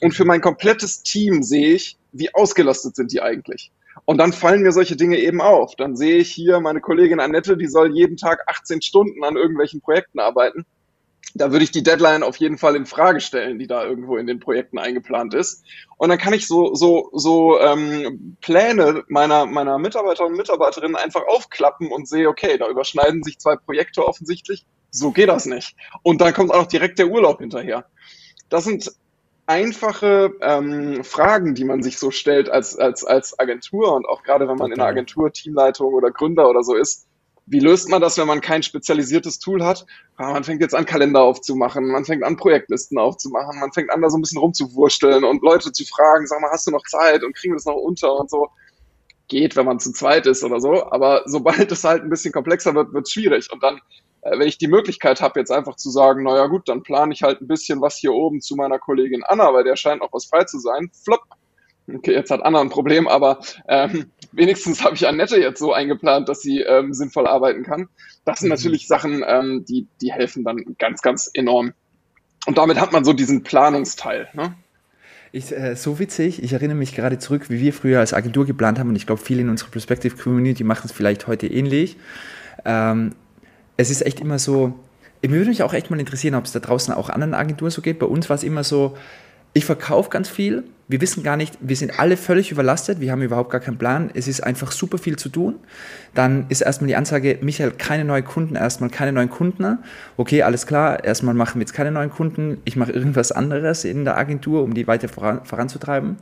Und 0.00 0.12
für 0.12 0.24
mein 0.24 0.40
komplettes 0.40 1.02
Team 1.02 1.42
sehe 1.42 1.74
ich, 1.74 1.98
wie 2.12 2.34
ausgelastet 2.34 2.96
sind 2.96 3.12
die 3.12 3.20
eigentlich. 3.20 3.72
Und 4.04 4.18
dann 4.18 4.32
fallen 4.32 4.62
mir 4.62 4.72
solche 4.72 4.96
Dinge 4.96 5.18
eben 5.18 5.40
auf. 5.40 5.74
Dann 5.76 5.96
sehe 5.96 6.16
ich 6.16 6.30
hier 6.30 6.60
meine 6.60 6.80
Kollegin 6.80 7.20
Annette, 7.20 7.56
die 7.56 7.66
soll 7.66 7.94
jeden 7.94 8.16
Tag 8.16 8.44
18 8.46 8.80
Stunden 8.80 9.24
an 9.24 9.36
irgendwelchen 9.36 9.80
Projekten 9.80 10.18
arbeiten 10.18 10.64
da 11.34 11.52
würde 11.52 11.64
ich 11.64 11.70
die 11.70 11.82
Deadline 11.82 12.22
auf 12.22 12.36
jeden 12.36 12.58
Fall 12.58 12.76
in 12.76 12.86
Frage 12.86 13.20
stellen, 13.20 13.58
die 13.58 13.66
da 13.66 13.84
irgendwo 13.84 14.16
in 14.16 14.26
den 14.26 14.40
Projekten 14.40 14.78
eingeplant 14.78 15.34
ist. 15.34 15.64
Und 15.98 16.08
dann 16.08 16.18
kann 16.18 16.32
ich 16.32 16.46
so 16.46 16.74
so 16.74 17.10
so 17.12 17.60
ähm, 17.60 18.36
Pläne 18.40 19.04
meiner 19.08 19.46
meiner 19.46 19.78
Mitarbeiter 19.78 20.26
und 20.26 20.36
Mitarbeiterinnen 20.36 20.96
einfach 20.96 21.22
aufklappen 21.26 21.90
und 21.90 22.08
sehe, 22.08 22.28
okay, 22.28 22.58
da 22.58 22.68
überschneiden 22.68 23.22
sich 23.22 23.38
zwei 23.38 23.56
Projekte 23.56 24.06
offensichtlich. 24.06 24.66
So 24.90 25.10
geht 25.10 25.28
das 25.28 25.46
nicht. 25.46 25.76
Und 26.02 26.20
dann 26.20 26.32
kommt 26.32 26.52
auch 26.52 26.60
noch 26.60 26.66
direkt 26.66 26.98
der 26.98 27.08
Urlaub 27.08 27.40
hinterher. 27.40 27.86
Das 28.48 28.64
sind 28.64 28.90
einfache 29.46 30.32
ähm, 30.40 31.04
Fragen, 31.04 31.54
die 31.54 31.64
man 31.64 31.82
sich 31.82 31.98
so 31.98 32.10
stellt 32.10 32.48
als 32.48 32.76
als 32.78 33.04
als 33.04 33.38
Agentur 33.38 33.94
und 33.94 34.06
auch 34.08 34.22
gerade 34.22 34.48
wenn 34.48 34.56
man 34.56 34.72
in 34.72 34.80
einer 34.80 34.88
Agentur 34.88 35.32
Teamleitung 35.32 35.94
oder 35.94 36.10
Gründer 36.10 36.48
oder 36.48 36.62
so 36.62 36.74
ist 36.74 37.05
wie 37.46 37.60
löst 37.60 37.88
man 37.88 38.00
das, 38.00 38.18
wenn 38.18 38.26
man 38.26 38.40
kein 38.40 38.62
spezialisiertes 38.62 39.38
Tool 39.38 39.64
hat? 39.64 39.86
Ja, 40.18 40.32
man 40.32 40.42
fängt 40.42 40.60
jetzt 40.60 40.74
an, 40.74 40.84
Kalender 40.84 41.22
aufzumachen, 41.22 41.86
man 41.86 42.04
fängt 42.04 42.24
an, 42.24 42.36
Projektlisten 42.36 42.98
aufzumachen, 42.98 43.60
man 43.60 43.72
fängt 43.72 43.90
an, 43.90 44.02
da 44.02 44.10
so 44.10 44.18
ein 44.18 44.20
bisschen 44.20 44.40
rumzuwursteln 44.40 45.24
und 45.24 45.42
Leute 45.42 45.70
zu 45.70 45.84
fragen, 45.84 46.26
sag 46.26 46.40
mal, 46.40 46.50
hast 46.50 46.66
du 46.66 46.72
noch 46.72 46.82
Zeit 46.82 47.22
und 47.22 47.36
kriegen 47.36 47.54
wir 47.54 47.56
das 47.56 47.64
noch 47.64 47.76
unter 47.76 48.14
und 48.14 48.28
so. 48.28 48.48
Geht, 49.28 49.56
wenn 49.56 49.66
man 49.66 49.80
zu 49.80 49.92
zweit 49.92 50.26
ist 50.26 50.44
oder 50.44 50.60
so, 50.60 50.90
aber 50.90 51.22
sobald 51.26 51.70
es 51.72 51.84
halt 51.84 52.02
ein 52.02 52.10
bisschen 52.10 52.32
komplexer 52.32 52.74
wird, 52.74 52.92
wird 52.92 53.06
es 53.06 53.12
schwierig. 53.12 53.52
Und 53.52 53.62
dann, 53.62 53.80
äh, 54.22 54.38
wenn 54.38 54.48
ich 54.48 54.58
die 54.58 54.68
Möglichkeit 54.68 55.20
habe, 55.20 55.38
jetzt 55.38 55.50
einfach 55.50 55.76
zu 55.76 55.90
sagen, 55.90 56.24
naja 56.24 56.46
gut, 56.46 56.68
dann 56.68 56.82
plane 56.82 57.12
ich 57.12 57.22
halt 57.22 57.40
ein 57.40 57.48
bisschen 57.48 57.80
was 57.80 57.96
hier 57.96 58.12
oben 58.12 58.40
zu 58.40 58.56
meiner 58.56 58.78
Kollegin 58.78 59.22
Anna, 59.24 59.52
weil 59.54 59.64
der 59.64 59.76
scheint 59.76 60.02
auch 60.02 60.12
was 60.12 60.26
frei 60.26 60.44
zu 60.44 60.58
sein, 60.58 60.90
flop, 61.04 61.22
Okay, 61.88 62.14
jetzt 62.14 62.30
hat 62.32 62.42
Anna 62.42 62.60
ein 62.60 62.68
Problem, 62.68 63.06
aber 63.06 63.38
ähm, 63.68 64.10
wenigstens 64.32 64.82
habe 64.84 64.94
ich 64.94 65.06
Annette 65.06 65.38
jetzt 65.38 65.58
so 65.58 65.72
eingeplant, 65.72 66.28
dass 66.28 66.40
sie 66.40 66.60
ähm, 66.60 66.92
sinnvoll 66.92 67.26
arbeiten 67.26 67.62
kann. 67.62 67.88
Das 68.24 68.40
sind 68.40 68.48
mhm. 68.48 68.54
natürlich 68.54 68.86
Sachen, 68.86 69.24
ähm, 69.26 69.64
die, 69.68 69.86
die 70.00 70.12
helfen 70.12 70.44
dann 70.44 70.76
ganz, 70.78 71.02
ganz 71.02 71.30
enorm. 71.32 71.72
Und 72.46 72.58
damit 72.58 72.80
hat 72.80 72.92
man 72.92 73.04
so 73.04 73.12
diesen 73.12 73.42
Planungsteil. 73.42 74.28
Ne? 74.34 74.54
Ich, 75.32 75.52
äh, 75.52 75.74
so 75.74 75.98
witzig, 75.98 76.42
ich 76.42 76.52
erinnere 76.52 76.76
mich 76.76 76.94
gerade 76.94 77.18
zurück, 77.18 77.50
wie 77.50 77.60
wir 77.60 77.72
früher 77.72 78.00
als 78.00 78.14
Agentur 78.14 78.46
geplant 78.46 78.78
haben 78.78 78.88
und 78.88 78.96
ich 78.96 79.06
glaube, 79.06 79.20
viele 79.20 79.42
in 79.42 79.48
unserer 79.48 79.70
Perspective 79.70 80.16
Community 80.16 80.64
machen 80.64 80.86
es 80.86 80.92
vielleicht 80.92 81.26
heute 81.26 81.46
ähnlich. 81.46 81.96
Ähm, 82.64 83.14
es 83.76 83.90
ist 83.90 84.02
echt 84.02 84.20
immer 84.20 84.38
so, 84.38 84.78
mir 85.22 85.32
würde 85.32 85.48
mich 85.48 85.62
auch 85.62 85.74
echt 85.74 85.90
mal 85.90 86.00
interessieren, 86.00 86.34
ob 86.34 86.44
es 86.44 86.52
da 86.52 86.60
draußen 86.60 86.94
auch 86.94 87.10
anderen 87.10 87.34
Agenturen 87.34 87.70
so 87.70 87.82
geht. 87.82 87.98
Bei 87.98 88.06
uns 88.06 88.28
war 88.28 88.36
es 88.36 88.44
immer 88.44 88.64
so, 88.64 88.96
ich 89.56 89.64
verkaufe 89.64 90.10
ganz 90.10 90.28
viel. 90.28 90.64
Wir 90.86 91.00
wissen 91.00 91.22
gar 91.22 91.38
nicht, 91.38 91.56
wir 91.60 91.74
sind 91.76 91.98
alle 91.98 92.18
völlig 92.18 92.52
überlastet. 92.52 93.00
Wir 93.00 93.10
haben 93.10 93.22
überhaupt 93.22 93.50
gar 93.50 93.60
keinen 93.60 93.78
Plan. 93.78 94.10
Es 94.12 94.28
ist 94.28 94.42
einfach 94.42 94.70
super 94.70 94.98
viel 94.98 95.16
zu 95.16 95.30
tun. 95.30 95.56
Dann 96.14 96.44
ist 96.50 96.60
erstmal 96.60 96.88
die 96.88 96.94
Ansage, 96.94 97.38
Michael, 97.40 97.70
keine 97.72 98.04
neuen 98.04 98.24
Kunden, 98.24 98.54
erstmal 98.54 98.90
keine 98.90 99.12
neuen 99.12 99.30
Kunden. 99.30 99.78
Okay, 100.18 100.42
alles 100.42 100.66
klar. 100.66 101.02
Erstmal 101.02 101.34
machen 101.34 101.54
wir 101.54 101.62
jetzt 101.62 101.72
keine 101.72 101.90
neuen 101.90 102.10
Kunden. 102.10 102.58
Ich 102.66 102.76
mache 102.76 102.92
irgendwas 102.92 103.32
anderes 103.32 103.84
in 103.84 104.04
der 104.04 104.18
Agentur, 104.18 104.62
um 104.62 104.74
die 104.74 104.86
weiter 104.86 105.08
voran, 105.08 105.40
voranzutreiben. 105.44 106.18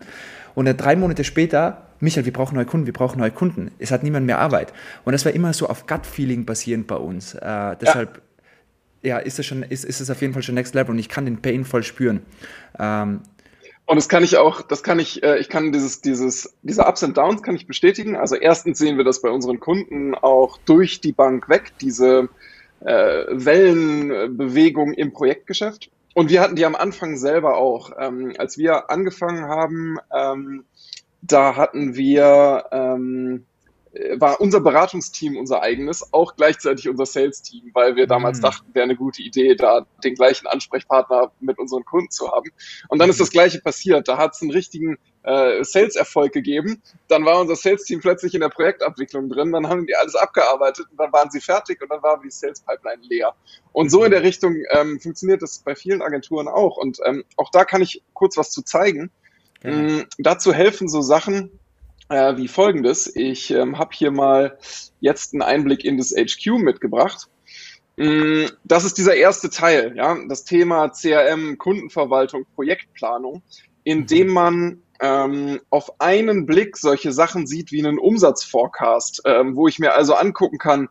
Und 0.54 0.66
dann 0.66 0.76
drei 0.76 0.94
Monate 0.94 1.24
später, 1.24 1.88
Michael, 1.98 2.24
wir 2.24 2.32
brauchen 2.32 2.54
neue 2.54 2.66
Kunden, 2.66 2.86
wir 2.86 2.92
brauchen 2.92 3.18
neue 3.18 3.32
Kunden. 3.32 3.72
Es 3.80 3.90
hat 3.90 4.04
niemand 4.04 4.26
mehr 4.26 4.38
Arbeit. 4.38 4.72
Und 5.04 5.12
das 5.12 5.24
war 5.24 5.32
immer 5.32 5.52
so 5.52 5.68
auf 5.68 5.88
Gut-Feeling 5.88 6.44
basierend 6.44 6.86
bei 6.86 6.96
uns. 6.96 7.34
Äh, 7.34 7.74
deshalb 7.80 8.14
ja, 8.14 8.22
ist 9.04 9.38
es 9.38 9.46
schon, 9.46 9.62
ist, 9.62 9.84
ist 9.84 10.00
es 10.00 10.10
auf 10.10 10.20
jeden 10.20 10.32
Fall 10.32 10.42
schon 10.42 10.54
Next 10.54 10.74
Level 10.74 10.90
und 10.90 10.98
ich 10.98 11.08
kann 11.08 11.24
den 11.24 11.40
Pain 11.40 11.64
voll 11.64 11.82
spüren. 11.82 12.22
Ähm, 12.78 13.20
und 13.86 13.96
das 13.96 14.08
kann 14.08 14.24
ich 14.24 14.38
auch, 14.38 14.62
das 14.62 14.82
kann 14.82 14.98
ich, 14.98 15.22
äh, 15.22 15.38
ich 15.38 15.48
kann 15.48 15.72
dieses, 15.72 16.00
dieses, 16.00 16.56
diese 16.62 16.86
Ups 16.86 17.04
and 17.04 17.16
Downs 17.16 17.42
kann 17.42 17.54
ich 17.54 17.66
bestätigen. 17.66 18.16
Also 18.16 18.34
erstens 18.34 18.78
sehen 18.78 18.96
wir 18.96 19.04
das 19.04 19.20
bei 19.20 19.28
unseren 19.28 19.60
Kunden 19.60 20.14
auch 20.14 20.58
durch 20.64 21.00
die 21.00 21.12
Bank 21.12 21.48
weg, 21.50 21.72
diese 21.80 22.28
äh, 22.80 23.24
Wellenbewegung 23.28 24.94
im 24.94 25.12
Projektgeschäft. 25.12 25.90
Und 26.14 26.30
wir 26.30 26.40
hatten 26.40 26.56
die 26.56 26.64
am 26.64 26.76
Anfang 26.76 27.16
selber 27.16 27.58
auch. 27.58 27.92
Ähm, 27.98 28.32
als 28.38 28.56
wir 28.56 28.90
angefangen 28.90 29.44
haben, 29.44 29.98
ähm, 30.14 30.64
da 31.20 31.56
hatten 31.56 31.94
wir 31.94 32.64
ähm, 32.70 33.44
äh, 33.46 33.53
war 34.16 34.40
unser 34.40 34.60
Beratungsteam 34.60 35.36
unser 35.36 35.62
eigenes, 35.62 36.12
auch 36.12 36.34
gleichzeitig 36.34 36.88
unser 36.88 37.06
Sales-Team, 37.06 37.70
weil 37.74 37.94
wir 37.94 38.06
damals 38.06 38.38
mhm. 38.38 38.42
dachten, 38.42 38.74
wäre 38.74 38.84
eine 38.84 38.96
gute 38.96 39.22
Idee, 39.22 39.54
da 39.54 39.86
den 40.02 40.14
gleichen 40.14 40.46
Ansprechpartner 40.46 41.30
mit 41.40 41.58
unseren 41.58 41.84
Kunden 41.84 42.10
zu 42.10 42.30
haben. 42.30 42.50
Und 42.88 42.98
dann 42.98 43.06
mhm. 43.06 43.12
ist 43.12 43.20
das 43.20 43.30
Gleiche 43.30 43.60
passiert. 43.60 44.08
Da 44.08 44.18
hat 44.18 44.34
es 44.34 44.42
einen 44.42 44.50
richtigen 44.50 44.98
äh, 45.22 45.62
Sales-Erfolg 45.62 46.32
gegeben. 46.32 46.82
Dann 47.06 47.24
war 47.24 47.40
unser 47.40 47.54
Sales-Team 47.54 48.00
plötzlich 48.00 48.34
in 48.34 48.40
der 48.40 48.48
Projektabwicklung 48.48 49.28
drin. 49.28 49.52
Dann 49.52 49.68
haben 49.68 49.86
die 49.86 49.94
alles 49.94 50.16
abgearbeitet 50.16 50.86
und 50.90 50.98
dann 50.98 51.12
waren 51.12 51.30
sie 51.30 51.40
fertig 51.40 51.80
und 51.80 51.90
dann 51.90 52.02
war 52.02 52.20
die 52.20 52.30
Sales-Pipeline 52.30 53.02
leer. 53.08 53.34
Und 53.72 53.90
so 53.90 54.02
in 54.02 54.10
der 54.10 54.22
Richtung 54.22 54.56
ähm, 54.70 54.98
funktioniert 55.00 55.40
das 55.40 55.60
bei 55.60 55.76
vielen 55.76 56.02
Agenturen 56.02 56.48
auch. 56.48 56.76
Und 56.76 56.98
ähm, 57.04 57.24
auch 57.36 57.50
da 57.50 57.64
kann 57.64 57.80
ich 57.80 58.02
kurz 58.12 58.36
was 58.36 58.50
zu 58.50 58.62
zeigen. 58.62 59.12
Mhm. 59.62 59.70
Ähm, 59.70 60.04
dazu 60.18 60.52
helfen 60.52 60.88
so 60.88 61.00
Sachen, 61.00 61.58
äh, 62.08 62.36
wie 62.36 62.48
folgendes. 62.48 63.14
Ich 63.14 63.50
ähm, 63.50 63.78
habe 63.78 63.90
hier 63.92 64.10
mal 64.10 64.58
jetzt 65.00 65.32
einen 65.32 65.42
Einblick 65.42 65.84
in 65.84 65.98
das 65.98 66.14
HQ 66.14 66.58
mitgebracht. 66.58 67.28
Mm, 67.96 68.46
das 68.64 68.84
ist 68.84 68.98
dieser 68.98 69.14
erste 69.14 69.50
Teil, 69.50 69.94
ja, 69.96 70.16
das 70.28 70.44
Thema 70.44 70.88
CRM, 70.88 71.58
Kundenverwaltung, 71.58 72.44
Projektplanung, 72.54 73.42
in 73.84 74.00
mhm. 74.00 74.06
dem 74.06 74.28
man 74.28 74.82
ähm, 75.00 75.60
auf 75.70 76.00
einen 76.00 76.46
Blick 76.46 76.76
solche 76.76 77.12
Sachen 77.12 77.46
sieht 77.46 77.72
wie 77.72 77.84
einen 77.84 77.98
Umsatzforecast, 77.98 79.22
ähm, 79.24 79.56
wo 79.56 79.68
ich 79.68 79.78
mir 79.78 79.94
also 79.94 80.14
angucken 80.14 80.58
kann, 80.58 80.88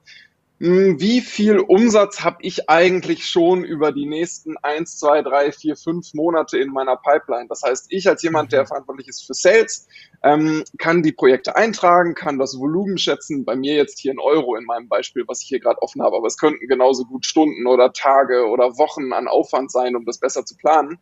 wie 0.65 1.19
viel 1.19 1.59
Umsatz 1.59 2.21
habe 2.21 2.37
ich 2.39 2.69
eigentlich 2.69 3.25
schon 3.25 3.65
über 3.65 3.91
die 3.91 4.05
nächsten 4.05 4.55
eins, 4.61 4.97
zwei, 4.97 5.21
drei, 5.21 5.51
vier, 5.51 5.75
fünf 5.75 6.13
Monate 6.13 6.57
in 6.57 6.69
meiner 6.69 6.95
Pipeline? 6.95 7.47
Das 7.49 7.63
heißt, 7.63 7.87
ich 7.89 8.07
als 8.07 8.23
jemand, 8.23 8.53
der 8.53 8.61
mhm. 8.61 8.67
verantwortlich 8.67 9.09
ist 9.09 9.25
für 9.25 9.33
Sales, 9.33 9.89
ähm, 10.23 10.63
kann 10.77 11.03
die 11.03 11.11
Projekte 11.11 11.57
eintragen, 11.57 12.15
kann 12.15 12.39
das 12.39 12.57
Volumen 12.57 12.97
schätzen. 12.97 13.43
Bei 13.43 13.57
mir 13.57 13.75
jetzt 13.75 13.99
hier 13.99 14.13
in 14.13 14.19
Euro 14.19 14.55
in 14.55 14.63
meinem 14.63 14.87
Beispiel, 14.87 15.25
was 15.27 15.41
ich 15.41 15.49
hier 15.49 15.59
gerade 15.59 15.81
offen 15.81 16.01
habe, 16.01 16.15
aber 16.15 16.27
es 16.27 16.37
könnten 16.37 16.65
genauso 16.69 17.03
gut 17.03 17.25
Stunden 17.25 17.67
oder 17.67 17.91
Tage 17.91 18.47
oder 18.47 18.77
Wochen 18.77 19.11
an 19.11 19.27
Aufwand 19.27 19.69
sein, 19.69 19.97
um 19.97 20.05
das 20.05 20.17
besser 20.17 20.45
zu 20.45 20.55
planen. 20.55 20.97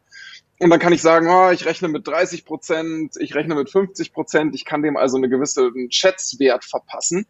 Und 0.58 0.72
dann 0.72 0.80
kann 0.80 0.94
ich 0.94 1.04
sagen, 1.04 1.28
oh, 1.30 1.52
ich 1.52 1.68
rechne 1.68 1.88
mit 1.88 2.08
30 2.08 2.46
Prozent, 2.46 3.14
ich 3.20 3.36
rechne 3.36 3.54
mit 3.54 3.70
50 3.70 4.12
Prozent, 4.12 4.56
ich 4.56 4.66
kann 4.66 4.82
dem 4.82 4.98
also 4.98 5.18
eine 5.18 5.30
gewisse 5.30 5.70
Schätzwert 5.92 6.66
verpassen. 6.66 7.28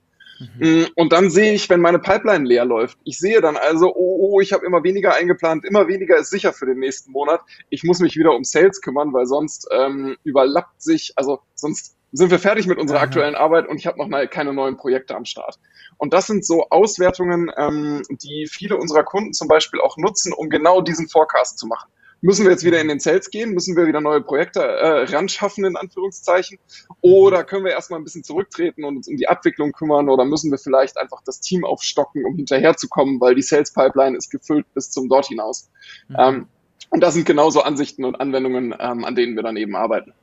Mhm. 0.60 0.88
Und 0.96 1.14
dann 1.14 1.30
sehe 1.30 1.54
ich, 1.54 1.70
wenn 1.70 1.82
meine 1.82 2.00
Pipeline 2.00 2.48
leer 2.48 2.66
läuft, 2.66 2.98
ich 3.04 3.20
sehe 3.20 3.42
dann 3.42 3.58
also, 3.58 3.94
oh, 3.94 4.18
oh 4.20 4.42
ich 4.42 4.54
habe 4.54 4.66
immer 4.66 4.84
weniger 4.84 5.14
eingeplant, 5.14 5.66
immer 5.66 5.88
weniger 5.88 6.18
ist 6.18 6.30
sicher 6.30 6.54
für 6.54 6.66
den 6.66 6.80
nächsten 6.80 7.12
Monat. 7.12 7.42
Ich 7.70 7.84
muss 7.84 8.00
mich 8.00 8.16
wieder 8.16 8.34
um 8.34 8.44
Sales 8.44 8.82
kümmern, 8.82 9.14
weil 9.14 9.26
sonst 9.26 9.68
ähm, 9.72 10.18
überlappt 10.24 10.82
sich, 10.82 11.14
also 11.16 11.40
sonst 11.54 11.96
sind 12.12 12.32
wir 12.32 12.40
fertig 12.40 12.68
mit 12.68 12.78
unserer 12.78 13.00
aktuellen 13.00 13.36
Arbeit 13.36 13.68
und 13.70 13.78
ich 13.78 13.88
habe 13.88 13.98
noch 13.98 14.08
mal 14.08 14.28
keine 14.28 14.54
neuen 14.54 14.78
Projekte 14.78 15.16
am 15.16 15.26
Start. 15.26 15.60
Und 15.98 16.14
das 16.14 16.28
sind 16.28 16.46
so 16.46 16.68
Auswertungen, 16.70 17.52
ähm, 17.56 18.02
die 18.10 18.48
viele 18.52 18.76
unserer 18.78 19.04
Kunden 19.04 19.34
zum 19.34 19.48
Beispiel 19.48 19.80
auch 19.80 19.98
nutzen, 19.98 20.34
um 20.34 20.50
genau 20.50 20.82
diesen 20.82 21.08
Forecast 21.08 21.58
zu 21.58 21.68
machen. 21.68 21.90
Müssen 22.22 22.46
wir 22.46 22.52
jetzt 22.52 22.64
wieder 22.64 22.80
in 22.80 22.88
den 22.88 23.00
Sales 23.00 23.32
gehen? 23.32 23.52
Müssen 23.52 23.76
wir 23.76 23.88
wieder 23.88 24.00
neue 24.00 24.22
Projekte 24.22 24.62
äh, 24.62 25.04
ran 25.06 25.28
schaffen, 25.28 25.66
in 25.66 25.76
Anführungszeichen? 25.76 26.60
Oder 27.02 27.44
können 27.44 27.66
wir 27.66 27.72
erstmal 27.72 28.00
ein 28.00 28.04
bisschen 28.04 28.24
zurücktreten 28.24 28.84
und 28.84 28.98
uns 28.98 29.08
um 29.08 29.18
die 29.18 29.28
Abwicklung 29.28 29.72
kümmern? 29.72 30.08
Oder 30.08 30.24
müssen 30.24 30.52
wir 30.52 30.60
vielleicht 30.60 31.00
einfach 31.00 31.22
das 31.26 31.40
Team 31.42 31.66
aufstocken, 31.66 32.24
um 32.26 32.36
hinterherzukommen, 32.36 33.20
weil 33.20 33.34
die 33.34 33.42
Sales 33.42 33.74
Pipeline 33.74 34.16
ist 34.16 34.30
gefüllt 34.30 34.72
bis 34.76 34.92
zum 34.92 35.10
dort 35.10 35.26
hinaus? 35.26 35.70
Mhm. 36.10 36.16
Ähm, 36.20 36.48
und 36.92 37.02
das 37.02 37.16
sind 37.16 37.26
genauso 37.26 37.64
Ansichten 37.64 38.06
und 38.06 38.20
Anwendungen, 38.20 38.76
ähm, 38.80 39.04
an 39.04 39.16
denen 39.16 39.36
wir 39.36 39.44
dann 39.44 39.58
eben 39.58 39.76
arbeiten. 39.76 40.14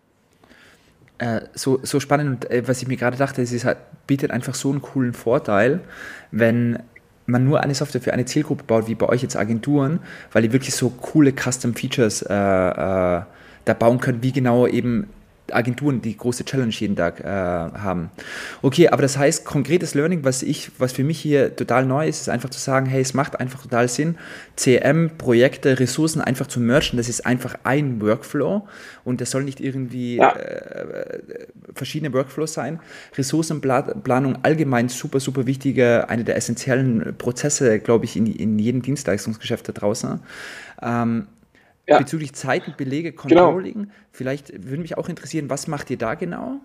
Äh, 1.18 1.40
so, 1.54 1.80
so 1.82 1.98
spannend 1.98 2.44
und 2.44 2.50
äh, 2.50 2.68
was 2.68 2.80
ich 2.80 2.86
mir 2.86 2.96
gerade 2.96 3.16
dachte, 3.16 3.42
es 3.42 3.50
ist 3.50 3.64
halt, 3.64 3.78
bietet 4.06 4.30
einfach 4.30 4.54
so 4.54 4.70
einen 4.70 4.82
coolen 4.82 5.14
Vorteil, 5.14 5.80
wenn 6.30 6.78
man 7.28 7.44
nur 7.44 7.60
eine 7.60 7.74
Software 7.74 8.00
für 8.00 8.12
eine 8.12 8.24
Zielgruppe 8.24 8.64
baut, 8.64 8.88
wie 8.88 8.94
bei 8.94 9.06
euch 9.06 9.22
jetzt 9.22 9.36
Agenturen, 9.36 10.00
weil 10.32 10.44
ihr 10.44 10.52
wirklich 10.52 10.74
so 10.74 10.88
coole 10.88 11.32
Custom 11.32 11.74
Features 11.74 12.22
äh, 12.22 12.34
äh, 12.34 13.22
da 13.64 13.74
bauen 13.78 14.00
könnt, 14.00 14.22
wie 14.22 14.32
genau 14.32 14.66
eben 14.66 15.08
Agenturen 15.52 16.00
die 16.02 16.16
große 16.16 16.44
Challenge 16.44 16.72
jeden 16.72 16.96
Tag 16.96 17.20
äh, 17.20 17.24
haben. 17.26 18.10
Okay, 18.62 18.88
aber 18.88 19.02
das 19.02 19.16
heißt, 19.18 19.44
konkretes 19.44 19.94
Learning, 19.94 20.24
was 20.24 20.42
ich, 20.42 20.70
was 20.78 20.92
für 20.92 21.04
mich 21.04 21.20
hier 21.20 21.54
total 21.56 21.86
neu 21.86 22.06
ist, 22.06 22.20
ist 22.20 22.28
einfach 22.28 22.50
zu 22.50 22.60
sagen, 22.60 22.86
hey, 22.86 23.00
es 23.00 23.14
macht 23.14 23.40
einfach 23.40 23.62
total 23.62 23.88
Sinn, 23.88 24.16
CM, 24.56 25.10
Projekte, 25.18 25.78
Ressourcen 25.78 26.20
einfach 26.20 26.46
zu 26.46 26.60
merchen. 26.60 26.96
Das 26.96 27.08
ist 27.08 27.24
einfach 27.26 27.56
ein 27.64 28.00
Workflow 28.00 28.66
und 29.04 29.20
das 29.20 29.30
soll 29.30 29.44
nicht 29.44 29.60
irgendwie 29.60 30.16
ja. 30.16 30.32
äh, 30.32 31.20
verschiedene 31.74 32.12
Workflows 32.12 32.52
sein. 32.52 32.80
Ressourcenplanung 33.16 34.38
allgemein 34.42 34.88
super, 34.88 35.20
super 35.20 35.46
wichtige, 35.46 36.08
eine 36.08 36.24
der 36.24 36.36
essentiellen 36.36 37.14
Prozesse, 37.16 37.78
glaube 37.78 38.04
ich, 38.04 38.16
in, 38.16 38.26
in 38.26 38.58
jedem 38.58 38.82
Dienstleistungsgeschäft 38.82 39.68
da 39.68 39.72
draußen. 39.72 40.20
Ähm, 40.82 41.26
ja. 41.88 41.98
bezüglich 41.98 42.34
Zeiten, 42.34 42.74
Belege, 42.76 43.12
genau. 43.12 43.46
Controlling. 43.46 43.74
Genau. 43.74 43.92
Vielleicht 44.12 44.52
würde 44.52 44.82
mich 44.82 44.96
auch 44.98 45.08
interessieren, 45.08 45.50
was 45.50 45.66
macht 45.66 45.90
ihr 45.90 45.98
da 45.98 46.14
genau? 46.14 46.60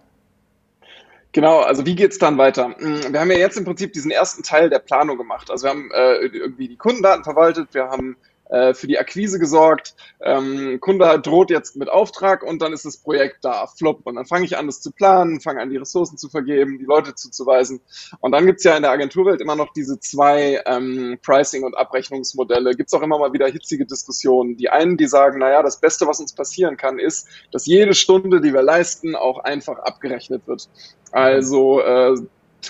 Genau, 1.32 1.62
also 1.62 1.86
wie 1.86 1.96
geht's 1.96 2.20
dann 2.20 2.38
weiter? 2.38 2.76
Hm, 2.78 3.12
wir 3.12 3.20
haben 3.20 3.32
ja 3.32 3.38
jetzt 3.38 3.58
im 3.58 3.66
Prinzip 3.66 3.94
diesen 3.94 4.12
ersten 4.12 4.44
Teil 4.44 4.70
der 4.70 4.80
Planung 4.80 5.18
gemacht. 5.18 5.50
Also 5.50 5.66
wir 5.66 5.72
haben 5.72 5.90
äh, 5.92 6.16
irgendwie 6.26 6.68
die 6.68 6.76
Kundendaten 6.76 7.24
verwaltet, 7.24 7.70
wir 7.74 7.86
haben 7.86 8.18
äh, 8.50 8.74
für 8.74 8.88
die 8.88 9.00
Akquise 9.00 9.40
gesorgt. 9.40 9.96
Ähm, 10.22 10.80
Kunde 10.80 11.20
droht 11.20 11.50
jetzt 11.50 11.76
mit 11.76 11.90
Auftrag 11.90 12.44
und 12.44 12.62
dann 12.62 12.74
ist 12.74 12.86
das 12.86 12.98
Projekt 12.98 13.44
da, 13.44 13.68
flop. 13.68 14.02
Und 14.04 14.16
dann 14.16 14.26
fange 14.26 14.46
ich 14.46 14.58
an, 14.58 14.68
das 14.68 14.82
zu 14.82 14.92
planen, 14.92 15.42
fange 15.42 15.62
an, 15.62 15.70
die 15.70 15.78
Ressourcen 15.78 16.18
zu 16.18 16.30
vergeben, 16.30 16.78
die 16.78 16.86
Leute 16.86 17.16
zuzuweisen. 17.16 17.82
Und 18.20 18.32
dann 18.32 18.46
gibt's 18.46 18.64
ja 18.64 18.76
in 18.76 18.84
der 18.84 18.92
Agenturwelt 18.92 19.42
immer 19.42 19.56
noch 19.56 19.74
diese 19.74 20.00
zwei 20.00 20.62
ähm, 20.66 21.18
Pricing- 21.26 21.64
und 21.64 21.78
Abrechnungsmodelle. 21.78 22.76
Gibt's 22.76 22.94
auch 22.94 23.02
immer 23.02 23.18
mal 23.18 23.34
wieder 23.34 23.48
hitzige 23.48 23.86
Diskussionen. 23.86 24.58
Die 24.58 24.70
einen, 24.70 24.98
die 24.98 25.08
sagen, 25.08 25.40
naja, 25.40 25.64
das 25.64 25.80
Beste, 25.80 26.08
was 26.08 26.20
uns 26.20 26.34
passieren 26.34 26.78
kann, 26.78 27.00
ist, 27.00 27.28
dass 27.52 27.66
jede 27.66 27.94
Stunde, 27.94 28.42
die 28.42 28.54
wir 28.54 28.64
leisten, 28.64 29.16
auch 29.16 29.40
einfach 29.40 29.80
abgerechnet 29.80 30.48
wird. 30.48 30.70
Also 31.12 31.82
äh, 31.82 32.16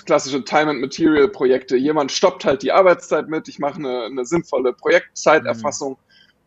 klassische 0.04 0.44
Time 0.44 0.70
and 0.70 0.80
Material 0.80 1.28
Projekte. 1.28 1.76
Jemand 1.76 2.10
stoppt 2.12 2.44
halt 2.44 2.62
die 2.62 2.72
Arbeitszeit 2.72 3.28
mit, 3.28 3.48
ich 3.48 3.58
mache 3.58 3.78
eine, 3.78 4.04
eine 4.04 4.24
sinnvolle 4.24 4.72
Projektzeiterfassung 4.72 5.96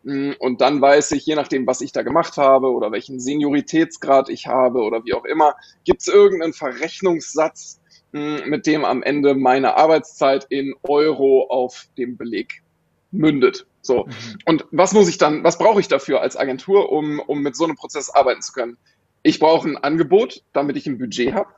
mhm. 0.02 0.36
und 0.38 0.60
dann 0.60 0.80
weiß 0.80 1.12
ich, 1.12 1.24
je 1.26 1.34
nachdem, 1.34 1.66
was 1.66 1.80
ich 1.80 1.92
da 1.92 2.02
gemacht 2.02 2.36
habe 2.36 2.70
oder 2.70 2.92
welchen 2.92 3.20
Senioritätsgrad 3.20 4.28
ich 4.28 4.46
habe 4.46 4.80
oder 4.80 5.04
wie 5.04 5.14
auch 5.14 5.24
immer, 5.24 5.54
gibt 5.84 6.02
es 6.02 6.08
irgendeinen 6.08 6.52
Verrechnungssatz, 6.52 7.80
mm, 8.12 8.46
mit 8.46 8.66
dem 8.66 8.84
am 8.84 9.02
Ende 9.02 9.34
meine 9.34 9.76
Arbeitszeit 9.76 10.46
in 10.50 10.74
Euro 10.82 11.46
auf 11.48 11.86
dem 11.96 12.16
Beleg 12.16 12.62
mündet. 13.10 13.66
So. 13.80 14.04
Mhm. 14.04 14.12
Und 14.44 14.66
was 14.70 14.92
muss 14.92 15.08
ich 15.08 15.18
dann, 15.18 15.44
was 15.44 15.58
brauche 15.58 15.80
ich 15.80 15.88
dafür 15.88 16.20
als 16.20 16.36
Agentur, 16.36 16.92
um, 16.92 17.20
um 17.20 17.40
mit 17.40 17.56
so 17.56 17.64
einem 17.64 17.76
Prozess 17.76 18.10
arbeiten 18.10 18.42
zu 18.42 18.52
können? 18.52 18.76
Ich 19.22 19.38
brauche 19.38 19.68
ein 19.68 19.76
Angebot, 19.76 20.42
damit 20.52 20.76
ich 20.76 20.86
ein 20.86 20.98
Budget 20.98 21.34
habe. 21.34 21.48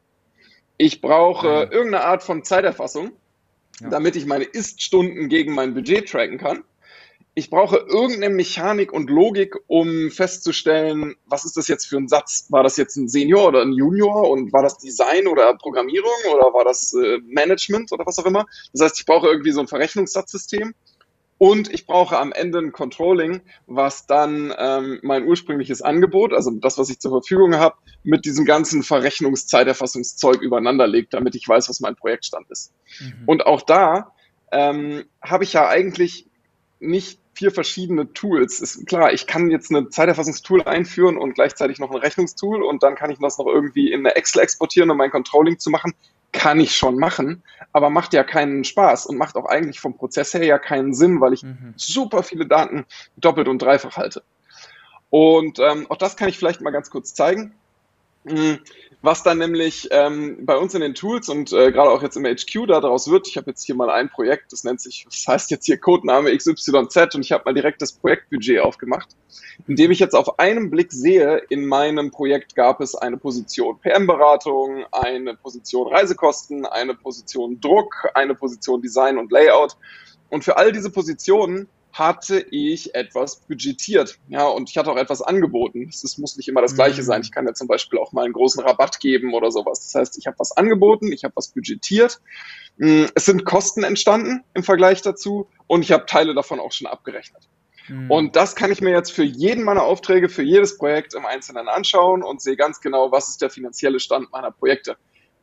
Ich 0.82 1.02
brauche 1.02 1.46
ja. 1.46 1.62
irgendeine 1.64 2.04
Art 2.04 2.22
von 2.22 2.42
Zeiterfassung, 2.42 3.12
ja. 3.82 3.90
damit 3.90 4.16
ich 4.16 4.25
meine 4.25 4.44
Ist-Stunden 4.44 5.28
gegen 5.28 5.54
mein 5.54 5.75
Budget 5.75 6.08
tracken 6.08 6.38
kann. 6.38 6.64
Ich 7.34 7.50
brauche 7.50 7.76
irgendeine 7.76 8.34
Mechanik 8.34 8.90
und 8.90 9.10
Logik, 9.10 9.56
um 9.66 10.10
festzustellen, 10.10 11.16
was 11.26 11.44
ist 11.44 11.58
das 11.58 11.68
jetzt 11.68 11.84
für 11.84 11.99
ein 11.99 12.08
Satz? 12.08 12.46
War 12.49 12.62
das 12.62 12.78
jetzt 12.78 12.96
ein 12.96 13.08
Senior 13.08 13.49
oder 13.49 13.60
ein 13.60 13.75
Junior 13.75 14.30
und 14.30 14.54
war 14.54 14.62
das 14.62 14.78
Design 14.78 15.26
oder 15.26 15.54
Programmierung 15.54 16.10
oder 16.32 16.54
war 16.54 16.64
das 16.64 16.94
äh, 16.94 17.18
Management 17.26 17.92
oder 17.92 18.06
was 18.06 18.18
auch 18.18 18.25
immer? 18.25 18.46
Das 18.72 18.80
heißt, 18.80 19.00
ich 19.00 19.04
brauche 19.04 19.26
irgendwie 19.26 19.52
so 19.52 19.60
ein 19.60 19.68
Verrechnungssatzsystem. 19.68 20.75
Und 21.42 21.73
ich 21.73 21.87
brauche 21.87 22.18
am 22.18 22.32
Ende 22.32 22.59
ein 22.59 22.70
Controlling, 22.70 23.40
was 23.66 24.04
dann 24.04 24.52
ähm, 24.59 24.99
mein 25.02 25.26
ursprüngliches 25.26 25.80
Angebot, 25.80 26.35
also 26.35 26.50
das, 26.50 26.76
was 26.76 26.90
ich 26.90 27.00
zur 27.00 27.12
Verfügung 27.12 27.54
habe, 27.54 27.76
mit 28.02 28.26
diesem 28.26 28.44
ganzen 28.44 28.82
Verrechnungszeiterfassungszeug 28.82 30.42
übereinander 30.42 30.87
legt, 30.87 31.14
damit 31.14 31.35
ich 31.35 31.49
weiß, 31.49 31.70
was 31.70 31.80
mein 31.80 31.97
Projektstand 31.97 32.50
ist. 32.50 32.75
Mhm. 33.00 33.23
Und 33.25 33.47
auch 33.47 33.62
da 33.62 34.12
ähm, 34.52 35.04
habe 35.23 35.45
ich 35.45 35.54
ja 35.54 35.67
eigentlich 35.67 36.26
nicht 36.78 37.19
vier 37.32 37.52
verschiedene 37.52 38.12
Tools. 38.12 38.60
Ist 38.60 38.86
klar, 38.86 39.15
ich 39.15 39.26
kann 39.26 39.50
jetzt 39.50 39.71
eine 39.71 39.88
Zeiterfassungstool 39.88 40.65
einführen 40.65 41.17
und 41.17 41.36
gleichzeitig 41.36 41.78
noch 41.78 41.91
ein 41.91 41.97
Rechnungstool 41.97 42.62
und 42.62 42.82
dann 42.82 42.97
kann 42.97 43.10
ich 43.10 43.19
das 43.19 43.38
noch 43.38 43.47
irgendwie 43.47 43.91
in 43.91 44.00
eine 44.00 44.15
Excel 44.15 44.43
exportieren, 44.43 44.91
um 44.91 44.99
mein 44.99 45.10
Controlling 45.10 45.58
zu 45.58 45.71
machen 45.71 45.95
kann 46.32 46.60
ich 46.60 46.76
schon 46.76 46.97
machen, 46.97 47.43
aber 47.73 47.90
macht 47.90 48.12
ja 48.12 48.25
keinen 48.25 48.64
Spaß 48.64 49.06
und 49.06 49.16
macht 49.16 49.36
auch 49.36 49.47
eigentlich 49.47 49.80
vom 49.80 49.97
Prozess 49.97 50.34
her 50.34 50.45
ja 50.45 50.58
keinen 50.58 50.95
Sinn, 50.95 51.21
weil 51.21 51.32
ich 51.32 51.43
mhm. 51.43 51.75
super 51.76 52.23
viele 52.23 52.47
Daten 52.47 52.86
doppelt 53.16 53.49
und 53.49 53.60
dreifach 53.60 53.97
halte. 53.97 54.23
Und 55.10 55.58
ähm, 55.58 55.86
auch 55.88 55.97
das 55.97 56.16
kann 56.16 56.28
ich 56.28 56.38
vielleicht 56.38 56.60
mal 56.60 56.71
ganz 56.71 56.90
kurz 56.90 57.14
zeigen. 57.14 57.54
Mhm. 58.25 58.59
Was 59.02 59.23
dann 59.23 59.39
nämlich 59.39 59.89
ähm, 59.93 60.45
bei 60.45 60.59
uns 60.59 60.75
in 60.75 60.83
den 60.83 60.95
Tools 60.95 61.30
und 61.30 61.54
äh, 61.54 61.73
gerade 61.73 61.91
auch 61.91 62.02
jetzt 62.02 62.17
im 62.17 62.25
HQ 62.25 62.67
daraus 62.69 63.11
wird, 63.11 63.26
ich 63.26 63.39
habe 63.39 63.49
jetzt 63.50 63.65
hier 63.65 63.75
mal 63.75 63.89
ein 63.89 64.11
Projekt, 64.11 64.52
das 64.52 64.63
nennt 64.63 64.83
sich, 64.83 65.06
das 65.09 65.26
heißt 65.26 65.50
jetzt 65.50 65.65
hier 65.65 65.78
Codename 65.78 66.37
XYZ 66.37 67.15
und 67.15 67.23
ich 67.23 67.33
habe 67.33 67.45
mal 67.47 67.54
direkt 67.54 67.80
das 67.80 67.93
Projektbudget 67.93 68.61
aufgemacht, 68.61 69.17
indem 69.67 69.91
ich 69.91 70.00
jetzt 70.00 70.15
auf 70.15 70.39
einen 70.39 70.69
Blick 70.69 70.93
sehe, 70.93 71.39
in 71.49 71.65
meinem 71.65 72.11
Projekt 72.11 72.54
gab 72.54 72.83
es 72.83 72.95
eine 72.95 73.17
Position 73.17 73.80
PM-Beratung, 73.80 74.85
eine 74.93 75.35
Position 75.35 75.91
Reisekosten, 75.91 76.67
eine 76.67 76.95
Position 76.95 77.59
Druck, 77.59 78.06
eine 78.13 78.35
Position 78.35 78.83
Design 78.83 79.17
und 79.17 79.33
Layout. 79.33 79.78
Und 80.28 80.45
für 80.45 80.59
all 80.59 80.73
diese 80.73 80.91
Positionen 80.91 81.69
hatte 81.93 82.45
ich 82.50 82.95
etwas 82.95 83.37
budgetiert. 83.37 84.19
Ja, 84.29 84.47
und 84.47 84.71
ich 84.71 84.76
hatte 84.76 84.91
auch 84.91 84.97
etwas 84.97 85.23
angeboten. 85.23 85.89
Es 85.89 86.19
muss 86.19 86.37
nicht 86.37 86.49
immer 86.49 86.63
das 86.63 86.75
Gleiche 86.75 87.03
mhm. 87.03 87.07
sein. 87.07 87.23
Ich 87.23 87.33
kann 87.33 87.47
ja 87.47 87.55
zum 87.55 87.69
Beispiel 87.69 87.99
auch 87.99 88.13
mal 88.13 88.25
einen 88.25 88.33
großen 88.33 88.63
Rabatt 88.63 89.00
geben 89.00 89.35
oder 89.35 89.50
sowas. 89.50 89.81
Das 89.81 89.95
heißt, 89.95 90.19
ich 90.19 90.26
habe 90.26 90.39
was 90.39 90.53
angeboten, 90.53 91.13
ich 91.13 91.25
habe 91.25 91.35
was 91.37 91.49
budgetiert. 91.49 92.21
Mm, 92.79 93.05
es 93.15 93.25
sind 93.25 93.45
Kosten 93.45 93.83
entstanden 93.83 94.45
im 94.55 94.63
Vergleich 94.63 95.03
dazu 95.03 95.49
und 95.67 95.83
ich 95.83 95.93
habe 95.93 96.07
Teile 96.07 96.35
davon 96.35 96.61
auch 96.61 96.73
schon 96.73 96.87
abgerechnet. 96.87 97.49
Mhm. 97.89 98.11
Und 98.11 98.37
das 98.37 98.55
kann 98.55 98.71
ich 98.71 98.81
mir 98.81 98.91
jetzt 98.91 99.11
für 99.11 99.25
jeden 99.25 99.65
meiner 99.65 99.83
Aufträge, 99.83 100.29
für 100.29 100.43
jedes 100.43 100.79
Projekt 100.79 101.15
im 101.15 101.26
Einzelnen 101.26 101.69
anschauen 101.69 102.23
und 102.23 102.41
sehe 102.41 102.57
ganz 102.57 102.81
genau, 102.81 103.11
was 103.11 103.29
ist 103.29 103.43
der 103.43 103.50
finanzielle 103.50 104.00
Stand 104.00 104.31
meiner 104.31 104.53
Projekte. 104.53 104.97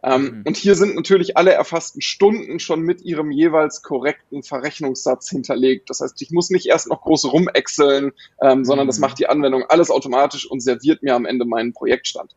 Ähm, 0.04 0.22
mhm. 0.22 0.44
Und 0.46 0.58
hier 0.58 0.76
sind 0.76 0.96
natürlich 0.96 1.38
alle 1.38 1.54
erfassten 1.54 2.02
Stunden 2.02 2.60
schon 2.60 2.82
mit 2.82 3.02
ihrem 3.02 3.32
jeweils 3.32 3.82
korrekten 3.82 4.44
Verrechnungssatz 4.44 5.30
hinterlegt. 5.30 5.90
Das 5.90 6.02
heißt, 6.02 6.22
ich 6.22 6.32
muss 6.32 6.50
nicht 6.50 6.68
erst 6.68 6.88
noch 6.88 7.02
groß 7.02 7.32
rumexeln, 7.32 8.12
ähm, 8.42 8.64
sondern 8.64 8.86
mhm. 8.86 8.90
das 8.90 9.00
macht 9.00 9.20
die 9.20 9.28
Anwendung 9.28 9.64
alles 9.70 9.90
automatisch 9.90 10.50
und 10.50 10.62
serviert 10.62 11.02
mir 11.02 11.16
am 11.16 11.26
Ende 11.26 11.46
meinen 11.46 11.74
Projektstand. 11.74 12.36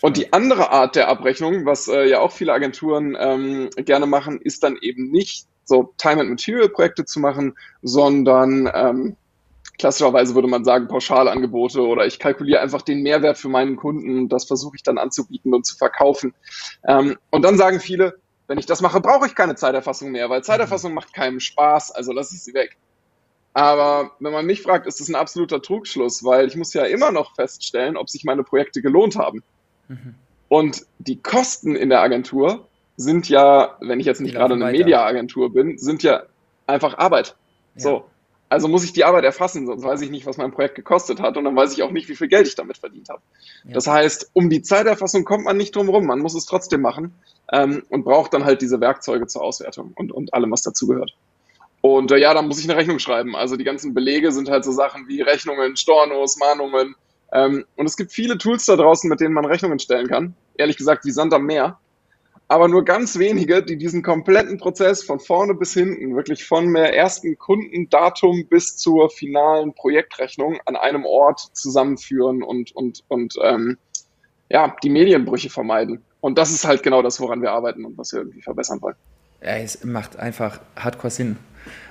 Und 0.00 0.16
die 0.16 0.32
andere 0.32 0.72
Art 0.72 0.96
der 0.96 1.08
Abrechnung, 1.08 1.64
was 1.64 1.86
äh, 1.86 2.08
ja 2.08 2.18
auch 2.18 2.32
viele 2.32 2.52
Agenturen 2.52 3.16
ähm, 3.18 3.70
gerne 3.76 4.06
machen, 4.06 4.40
ist 4.40 4.64
dann 4.64 4.76
eben 4.80 5.12
nicht 5.12 5.46
so 5.64 5.94
Time 5.96 6.22
and 6.22 6.30
Material 6.30 6.68
Projekte 6.68 7.04
zu 7.04 7.20
machen, 7.20 7.54
sondern 7.82 8.68
ähm, 8.74 9.16
klassischerweise 9.78 10.34
würde 10.34 10.48
man 10.48 10.64
sagen 10.64 10.88
Pauschalangebote 10.88 11.80
oder 11.80 12.06
ich 12.06 12.18
kalkuliere 12.18 12.60
einfach 12.60 12.82
den 12.82 13.02
Mehrwert 13.02 13.38
für 13.38 13.48
meinen 13.48 13.76
Kunden 13.76 14.28
das 14.28 14.44
versuche 14.44 14.76
ich 14.76 14.82
dann 14.82 14.98
anzubieten 14.98 15.54
und 15.54 15.66
zu 15.66 15.76
verkaufen. 15.76 16.34
Ähm, 16.86 17.16
und 17.30 17.42
dann 17.42 17.56
sagen 17.56 17.80
viele, 17.80 18.18
wenn 18.46 18.58
ich 18.58 18.66
das 18.66 18.80
mache, 18.80 19.00
brauche 19.00 19.26
ich 19.26 19.34
keine 19.34 19.54
Zeiterfassung 19.54 20.10
mehr, 20.10 20.28
weil 20.30 20.44
Zeiterfassung 20.44 20.94
macht 20.94 21.14
keinem 21.14 21.40
Spaß, 21.40 21.92
also 21.92 22.12
lasse 22.12 22.34
ich 22.34 22.42
sie 22.42 22.54
weg. 22.54 22.76
Aber 23.54 24.12
wenn 24.20 24.32
man 24.32 24.46
mich 24.46 24.62
fragt, 24.62 24.86
ist 24.86 25.00
das 25.00 25.08
ein 25.08 25.14
absoluter 25.14 25.60
Trugschluss, 25.60 26.24
weil 26.24 26.48
ich 26.48 26.56
muss 26.56 26.72
ja 26.72 26.84
immer 26.84 27.10
noch 27.10 27.34
feststellen, 27.34 27.96
ob 27.96 28.08
sich 28.08 28.24
meine 28.24 28.44
Projekte 28.44 28.80
gelohnt 28.80 29.16
haben. 29.16 29.42
Mhm. 29.88 30.14
Und 30.48 30.86
die 30.98 31.20
Kosten 31.20 31.76
in 31.76 31.90
der 31.90 32.00
Agentur 32.00 32.66
sind 32.96 33.28
ja, 33.28 33.76
wenn 33.80 34.00
ich 34.00 34.06
jetzt 34.06 34.20
nicht 34.20 34.34
gerade 34.34 34.54
eine 34.54 34.66
Mediaagentur 34.66 35.52
bin, 35.52 35.78
sind 35.78 36.02
ja 36.02 36.24
einfach 36.66 36.98
Arbeit. 36.98 37.36
Ja. 37.74 37.80
So. 37.80 38.04
Also 38.52 38.68
muss 38.68 38.84
ich 38.84 38.92
die 38.92 39.04
Arbeit 39.04 39.24
erfassen, 39.24 39.64
sonst 39.64 39.82
weiß 39.82 40.02
ich 40.02 40.10
nicht, 40.10 40.26
was 40.26 40.36
mein 40.36 40.50
Projekt 40.50 40.74
gekostet 40.74 41.20
hat 41.22 41.38
und 41.38 41.44
dann 41.44 41.56
weiß 41.56 41.72
ich 41.72 41.82
auch 41.82 41.90
nicht, 41.90 42.10
wie 42.10 42.14
viel 42.14 42.28
Geld 42.28 42.46
ich 42.46 42.54
damit 42.54 42.76
verdient 42.76 43.08
habe. 43.08 43.22
Ja. 43.64 43.72
Das 43.72 43.86
heißt, 43.86 44.28
um 44.34 44.50
die 44.50 44.60
Zeiterfassung 44.60 45.24
kommt 45.24 45.46
man 45.46 45.56
nicht 45.56 45.74
drum 45.74 45.88
rum, 45.88 46.04
man 46.04 46.18
muss 46.18 46.34
es 46.34 46.44
trotzdem 46.44 46.82
machen 46.82 47.14
ähm, 47.50 47.82
und 47.88 48.04
braucht 48.04 48.34
dann 48.34 48.44
halt 48.44 48.60
diese 48.60 48.78
Werkzeuge 48.78 49.26
zur 49.26 49.42
Auswertung 49.42 49.92
und, 49.94 50.12
und 50.12 50.34
allem, 50.34 50.50
was 50.50 50.60
dazugehört. 50.60 51.14
Und 51.80 52.12
äh, 52.12 52.18
ja, 52.18 52.34
dann 52.34 52.46
muss 52.46 52.58
ich 52.58 52.68
eine 52.68 52.78
Rechnung 52.78 52.98
schreiben. 52.98 53.34
Also 53.34 53.56
die 53.56 53.64
ganzen 53.64 53.94
Belege 53.94 54.32
sind 54.32 54.50
halt 54.50 54.64
so 54.64 54.72
Sachen 54.72 55.08
wie 55.08 55.22
Rechnungen, 55.22 55.74
Stornos, 55.74 56.36
Mahnungen. 56.36 56.94
Ähm, 57.32 57.64
und 57.76 57.86
es 57.86 57.96
gibt 57.96 58.12
viele 58.12 58.36
Tools 58.36 58.66
da 58.66 58.76
draußen, 58.76 59.08
mit 59.08 59.20
denen 59.20 59.32
man 59.32 59.46
Rechnungen 59.46 59.78
stellen 59.78 60.08
kann. 60.08 60.34
Ehrlich 60.58 60.76
gesagt, 60.76 61.06
wie 61.06 61.10
Sand 61.10 61.32
am 61.32 61.46
Meer 61.46 61.78
aber 62.52 62.68
nur 62.68 62.84
ganz 62.84 63.18
wenige, 63.18 63.62
die 63.62 63.78
diesen 63.78 64.02
kompletten 64.02 64.58
Prozess 64.58 65.02
von 65.02 65.18
vorne 65.18 65.54
bis 65.54 65.72
hinten, 65.72 66.14
wirklich 66.14 66.44
von 66.44 66.74
der 66.74 66.94
ersten 66.94 67.38
Kundendatum 67.38 68.46
bis 68.46 68.76
zur 68.76 69.08
finalen 69.08 69.72
Projektrechnung 69.72 70.60
an 70.66 70.76
einem 70.76 71.06
Ort 71.06 71.48
zusammenführen 71.54 72.42
und, 72.42 72.70
und, 72.76 73.04
und 73.08 73.36
ähm, 73.42 73.78
ja, 74.50 74.76
die 74.82 74.90
Medienbrüche 74.90 75.48
vermeiden. 75.48 76.02
Und 76.20 76.36
das 76.36 76.50
ist 76.50 76.66
halt 76.66 76.82
genau 76.82 77.00
das, 77.00 77.18
woran 77.20 77.40
wir 77.40 77.52
arbeiten 77.52 77.86
und 77.86 77.96
was 77.96 78.12
wir 78.12 78.18
irgendwie 78.18 78.42
verbessern 78.42 78.82
wollen. 78.82 78.96
Ja, 79.40 79.56
es 79.56 79.82
macht 79.82 80.18
einfach 80.18 80.60
hardcore 80.76 81.10
Sinn. 81.10 81.38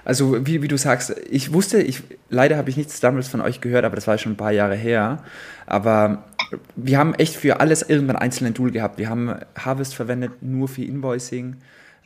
Also 0.03 0.45
wie, 0.45 0.61
wie 0.61 0.67
du 0.67 0.77
sagst, 0.77 1.15
ich 1.29 1.53
wusste, 1.53 1.81
ich, 1.81 2.03
leider 2.29 2.57
habe 2.57 2.69
ich 2.69 2.77
nichts 2.77 2.99
damals 2.99 3.27
von 3.27 3.41
euch 3.41 3.61
gehört, 3.61 3.85
aber 3.85 3.95
das 3.95 4.07
war 4.07 4.17
schon 4.17 4.33
ein 4.33 4.37
paar 4.37 4.51
Jahre 4.51 4.75
her. 4.75 5.23
Aber 5.65 6.25
wir 6.75 6.97
haben 6.97 7.13
echt 7.15 7.35
für 7.35 7.59
alles 7.59 7.81
irgendwann 7.81 8.15
einzelne 8.15 8.53
Tool 8.53 8.71
gehabt. 8.71 8.97
Wir 8.97 9.09
haben 9.09 9.35
Harvest 9.55 9.95
verwendet 9.95 10.41
nur 10.41 10.67
für 10.67 10.83
Invoicing. 10.83 11.57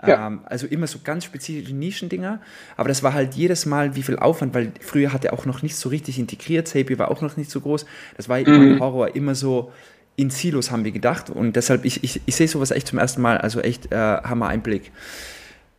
Ja. 0.06 0.28
Ähm, 0.28 0.42
also 0.46 0.68
immer 0.68 0.88
so 0.88 1.00
ganz 1.04 1.24
spezifische 1.24 1.74
Nischendinger. 1.74 2.42
Aber 2.76 2.90
das 2.90 3.02
war 3.02 3.14
halt 3.14 3.36
jedes 3.36 3.66
Mal 3.66 3.96
wie 3.96 4.04
viel 4.04 4.18
Aufwand, 4.18 4.54
weil 4.54 4.72
früher 4.82 5.14
hat 5.14 5.24
er 5.24 5.34
auch 5.34 5.46
noch 5.46 5.62
nicht 5.62 5.76
so 5.76 5.90
richtig 5.90 6.20
integriert. 6.20 6.68
Zapier 6.68 7.00
war 7.00 7.10
auch 7.10 7.22
noch 7.22 7.38
nicht 7.38 7.50
so 7.50 7.62
groß. 7.62 7.86
Das 8.18 8.28
war 8.28 8.40
mhm. 8.40 8.46
immer 8.46 8.60
ein 8.60 8.80
Horror, 8.80 9.16
immer 9.16 9.36
so 9.36 9.72
in 10.18 10.30
Silos 10.30 10.72
haben 10.72 10.86
wir 10.86 10.92
gedacht. 10.92 11.30
Und 11.30 11.56
deshalb, 11.56 11.86
ich, 11.86 12.04
ich, 12.04 12.22
ich 12.26 12.36
sehe 12.36 12.48
sowas 12.48 12.72
echt 12.72 12.88
zum 12.88 13.00
ersten 13.00 13.22
Mal. 13.22 13.38
Also 13.38 13.62
echt 13.62 13.92
äh, 13.92 13.96
Hammer 13.96 14.48
Einblick. 14.48 14.92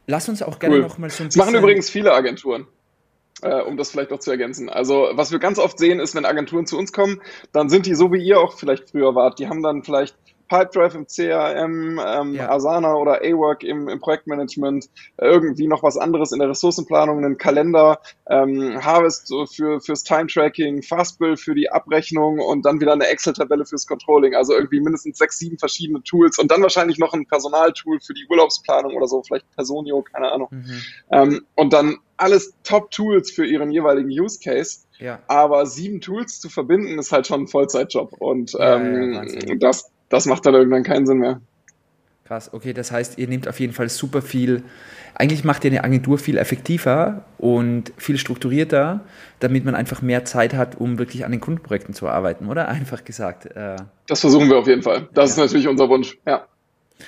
Lass 0.06 0.28
uns 0.28 0.42
auch 0.42 0.58
gerne 0.58 0.76
cool. 0.76 0.82
noch 0.82 0.98
mal 0.98 1.10
so 1.10 1.22
ein 1.24 1.28
bisschen. 1.28 1.40
Das 1.40 1.46
machen 1.46 1.54
übrigens 1.54 1.90
viele 1.90 2.12
Agenturen. 2.12 2.66
Äh, 3.42 3.60
um 3.60 3.76
das 3.76 3.90
vielleicht 3.90 4.10
noch 4.10 4.18
zu 4.18 4.30
ergänzen. 4.30 4.70
Also, 4.70 5.10
was 5.12 5.30
wir 5.30 5.38
ganz 5.38 5.58
oft 5.58 5.78
sehen, 5.78 6.00
ist, 6.00 6.14
wenn 6.14 6.24
Agenturen 6.24 6.64
zu 6.64 6.78
uns 6.78 6.90
kommen, 6.90 7.20
dann 7.52 7.68
sind 7.68 7.84
die 7.84 7.94
so 7.94 8.10
wie 8.10 8.24
ihr 8.24 8.40
auch 8.40 8.54
vielleicht 8.54 8.88
früher 8.90 9.14
wart. 9.14 9.38
Die 9.38 9.46
haben 9.46 9.62
dann 9.62 9.82
vielleicht 9.82 10.16
Pipedrive 10.48 10.94
im 10.94 11.06
CRM, 11.06 12.00
ähm, 12.04 12.34
ja. 12.34 12.50
Asana 12.50 12.94
oder 12.94 13.22
A-Work 13.22 13.62
im, 13.64 13.88
im 13.88 14.00
Projektmanagement, 14.00 14.86
äh, 15.16 15.26
irgendwie 15.26 15.66
noch 15.66 15.82
was 15.82 15.96
anderes 15.96 16.32
in 16.32 16.38
der 16.38 16.48
Ressourcenplanung, 16.48 17.24
einen 17.24 17.38
Kalender, 17.38 18.00
ähm, 18.28 18.84
Harvest 18.84 19.32
für, 19.54 19.80
fürs 19.80 20.04
Time-Tracking, 20.04 20.82
Fastbill 20.82 21.36
für 21.36 21.54
die 21.54 21.70
Abrechnung 21.70 22.38
und 22.38 22.64
dann 22.64 22.80
wieder 22.80 22.92
eine 22.92 23.06
Excel-Tabelle 23.06 23.66
fürs 23.66 23.86
Controlling. 23.86 24.34
Also 24.34 24.54
irgendwie 24.54 24.80
mindestens 24.80 25.18
sechs, 25.18 25.38
sieben 25.38 25.58
verschiedene 25.58 26.02
Tools 26.02 26.38
und 26.38 26.50
dann 26.50 26.62
wahrscheinlich 26.62 26.98
noch 26.98 27.12
ein 27.12 27.26
Personaltool 27.26 28.00
für 28.00 28.14
die 28.14 28.26
Urlaubsplanung 28.28 28.94
oder 28.94 29.06
so, 29.06 29.22
vielleicht 29.22 29.50
Personio, 29.54 30.02
keine 30.02 30.32
Ahnung. 30.32 30.48
Mhm. 30.50 30.82
Ähm, 31.10 31.46
und 31.54 31.72
dann 31.72 31.98
alles 32.16 32.54
Top-Tools 32.64 33.30
für 33.30 33.46
ihren 33.46 33.70
jeweiligen 33.70 34.08
Use 34.08 34.38
Case. 34.42 34.86
Ja. 34.98 35.20
Aber 35.26 35.66
sieben 35.66 36.00
Tools 36.00 36.40
zu 36.40 36.48
verbinden, 36.48 36.98
ist 36.98 37.12
halt 37.12 37.26
schon 37.26 37.42
ein 37.42 37.48
Vollzeitjob. 37.48 38.14
Und 38.18 38.52
ja, 38.52 38.76
ähm, 38.76 39.12
ja, 39.46 39.54
das, 39.56 39.90
das 40.08 40.26
macht 40.26 40.46
dann 40.46 40.54
irgendwann 40.54 40.82
keinen 40.82 41.06
Sinn 41.06 41.18
mehr. 41.18 41.40
Krass, 42.24 42.52
okay, 42.52 42.72
das 42.72 42.90
heißt, 42.90 43.18
ihr 43.18 43.28
nehmt 43.28 43.46
auf 43.46 43.60
jeden 43.60 43.72
Fall 43.72 43.88
super 43.88 44.20
viel, 44.20 44.64
eigentlich 45.14 45.44
macht 45.44 45.64
ihr 45.64 45.70
eine 45.70 45.84
Agentur 45.84 46.18
viel 46.18 46.36
effektiver 46.36 47.24
und 47.38 47.92
viel 47.96 48.18
strukturierter, 48.18 49.00
damit 49.38 49.64
man 49.64 49.74
einfach 49.74 50.02
mehr 50.02 50.24
Zeit 50.24 50.52
hat, 50.52 50.76
um 50.78 50.98
wirklich 50.98 51.24
an 51.24 51.30
den 51.30 51.40
Kundenprojekten 51.40 51.94
zu 51.94 52.08
arbeiten, 52.08 52.48
oder? 52.48 52.68
Einfach 52.76 53.04
gesagt. 53.04 53.46
Äh, 53.46 53.76
das 54.08 54.20
versuchen 54.20 54.50
wir 54.50 54.58
auf 54.58 54.66
jeden 54.66 54.82
Fall. 54.82 55.08
Das 55.14 55.30
ja. 55.30 55.44
ist 55.44 55.50
natürlich 55.50 55.68
unser 55.68 55.88
Wunsch, 55.88 56.18
ja. 56.26 56.46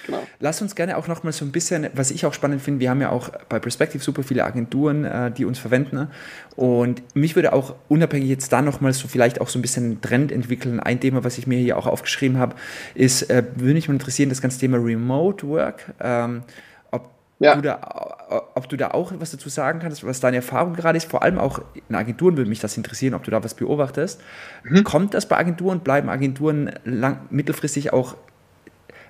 Genau. 0.07 0.23
Lass 0.41 0.61
uns 0.61 0.75
gerne 0.75 0.97
auch 0.99 1.09
noch 1.09 1.23
mal 1.23 1.33
so 1.33 1.45
ein 1.45 1.53
bisschen, 1.53 1.89
was 1.95 2.11
ich 2.11 2.27
auch 2.27 2.35
spannend 2.35 2.61
finde, 2.61 2.81
wir 2.81 2.91
haben 2.91 3.01
ja 3.01 3.11
auch 3.11 3.31
bei 3.49 3.59
Perspective 3.59 4.03
super 4.03 4.23
viele 4.23 4.45
Agenturen, 4.45 5.05
äh, 5.05 5.31
die 5.31 5.45
uns 5.45 5.59
verwenden. 5.59 5.97
Ne? 5.97 6.11
Und 6.57 7.03
mich 7.15 7.37
würde 7.37 7.53
auch 7.53 7.75
unabhängig 7.89 8.29
jetzt 8.29 8.53
da 8.53 8.61
noch 8.61 8.81
mal 8.81 8.93
so 8.93 9.09
vielleicht 9.09 9.41
auch 9.41 9.49
so 9.49 9.59
ein 9.59 9.63
bisschen 9.63 9.85
einen 9.85 10.01
Trend 10.01 10.31
entwickeln. 10.31 10.81
Ein 10.81 11.01
Thema, 11.01 11.25
was 11.25 11.39
ich 11.39 11.47
mir 11.47 11.59
hier 11.59 11.79
auch 11.79 11.87
aufgeschrieben 11.87 12.39
habe, 12.39 12.55
ist, 12.95 13.31
äh, 13.31 13.45
würde 13.57 13.75
mich 13.75 13.89
mal 13.89 13.95
interessieren, 13.95 14.29
das 14.29 14.43
ganze 14.43 14.59
Thema 14.59 14.77
Remote 14.77 15.47
Work. 15.49 15.95
Ähm, 16.01 16.43
ob, 16.91 17.11
ja. 17.39 17.55
du 17.55 17.63
da, 17.63 18.51
ob 18.55 18.69
du 18.69 18.77
da 18.77 18.91
auch 18.91 19.13
was 19.19 19.31
dazu 19.31 19.49
sagen 19.49 19.79
kannst, 19.79 20.05
was 20.05 20.21
deine 20.21 20.37
Erfahrung 20.37 20.75
gerade 20.75 20.99
ist. 20.99 21.09
Vor 21.09 21.23
allem 21.23 21.39
auch 21.39 21.63
in 21.89 21.95
Agenturen 21.95 22.37
würde 22.37 22.51
mich 22.51 22.61
das 22.61 22.77
interessieren, 22.77 23.15
ob 23.15 23.23
du 23.25 23.31
da 23.31 23.43
was 23.43 23.55
beobachtest. 23.55 24.21
Mhm. 24.65 24.85
Kommt 24.85 25.15
das 25.15 25.27
bei 25.27 25.37
Agenturen? 25.37 25.81
Bleiben 25.81 26.09
Agenturen 26.11 26.73
lang, 26.85 27.21
mittelfristig 27.31 27.93
auch 27.93 28.17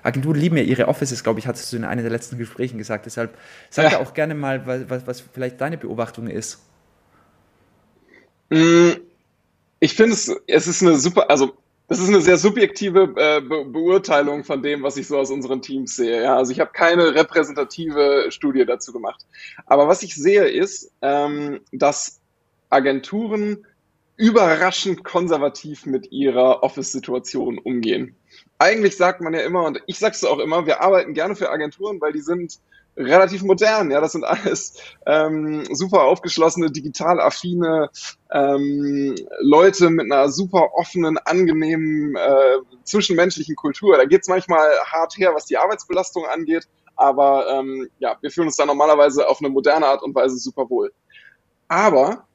Agenturen 0.03 0.39
lieben 0.39 0.57
ja 0.57 0.63
ihre 0.63 0.87
Offices, 0.87 1.23
glaube 1.23 1.39
ich, 1.39 1.47
hattest 1.47 1.71
du 1.71 1.77
in 1.77 1.83
einem 1.83 2.01
der 2.01 2.11
letzten 2.11 2.37
Gesprächen 2.37 2.77
gesagt. 2.77 3.05
Deshalb 3.05 3.37
sag 3.69 3.91
ja. 3.91 3.99
auch 3.99 4.13
gerne 4.13 4.35
mal, 4.35 4.65
was, 4.89 5.07
was 5.07 5.23
vielleicht 5.33 5.59
deine 5.61 5.77
Beobachtung 5.77 6.27
ist. 6.27 6.59
Mm, 8.49 8.91
ich 9.79 9.93
finde 9.93 10.13
es, 10.13 10.35
es 10.47 10.67
ist 10.67 10.81
eine 10.81 10.95
super, 10.97 11.29
also 11.29 11.53
das 11.87 11.99
ist 11.99 12.09
eine 12.09 12.21
sehr 12.21 12.37
subjektive 12.37 13.13
äh, 13.15 13.41
Be 13.41 13.65
Beurteilung 13.65 14.43
von 14.43 14.61
dem, 14.61 14.83
was 14.83 14.95
ich 14.97 15.07
so 15.07 15.17
aus 15.17 15.31
unseren 15.31 15.61
Teams 15.61 15.95
sehe. 15.95 16.23
Ja? 16.23 16.37
Also 16.37 16.51
ich 16.51 16.59
habe 16.59 16.71
keine 16.71 17.15
repräsentative 17.15 18.27
Studie 18.29 18.65
dazu 18.65 18.93
gemacht. 18.93 19.25
Aber 19.65 19.87
was 19.87 20.03
ich 20.03 20.15
sehe 20.15 20.47
ist, 20.47 20.91
ähm, 21.01 21.61
dass 21.71 22.19
Agenturen 22.69 23.65
überraschend 24.19 25.03
konservativ 25.03 25.87
mit 25.87 26.11
ihrer 26.11 26.61
Office-Situation 26.61 27.57
umgehen 27.57 28.15
eigentlich 28.59 28.97
sagt 28.97 29.21
man 29.21 29.33
ja 29.33 29.41
immer, 29.41 29.63
und 29.63 29.81
ich 29.87 29.97
sag's 29.97 30.23
auch 30.25 30.39
immer, 30.39 30.65
wir 30.65 30.81
arbeiten 30.81 31.13
gerne 31.13 31.35
für 31.35 31.49
Agenturen, 31.49 31.99
weil 32.01 32.11
die 32.11 32.21
sind 32.21 32.59
relativ 32.97 33.43
modern. 33.43 33.89
Ja, 33.89 34.01
das 34.01 34.11
sind 34.11 34.25
alles 34.25 34.75
ähm, 35.05 35.63
super 35.73 36.03
aufgeschlossene, 36.03 36.69
digital 36.69 37.21
affine 37.21 37.89
ähm, 38.31 39.15
Leute 39.39 39.89
mit 39.89 40.11
einer 40.11 40.29
super 40.29 40.73
offenen, 40.73 41.17
angenehmen 41.17 42.15
äh, 42.17 42.57
zwischenmenschlichen 42.83 43.55
Kultur. 43.55 43.97
Da 43.97 44.03
geht's 44.03 44.27
manchmal 44.27 44.67
hart 44.85 45.17
her, 45.17 45.33
was 45.33 45.45
die 45.45 45.57
Arbeitsbelastung 45.57 46.25
angeht, 46.25 46.67
aber 46.97 47.47
ähm, 47.49 47.89
ja, 47.99 48.17
wir 48.19 48.29
fühlen 48.29 48.47
uns 48.47 48.57
da 48.57 48.65
normalerweise 48.65 49.29
auf 49.29 49.39
eine 49.39 49.49
moderne 49.49 49.85
Art 49.85 50.03
und 50.03 50.13
Weise 50.13 50.37
super 50.37 50.69
wohl. 50.69 50.91
Aber 51.69 52.27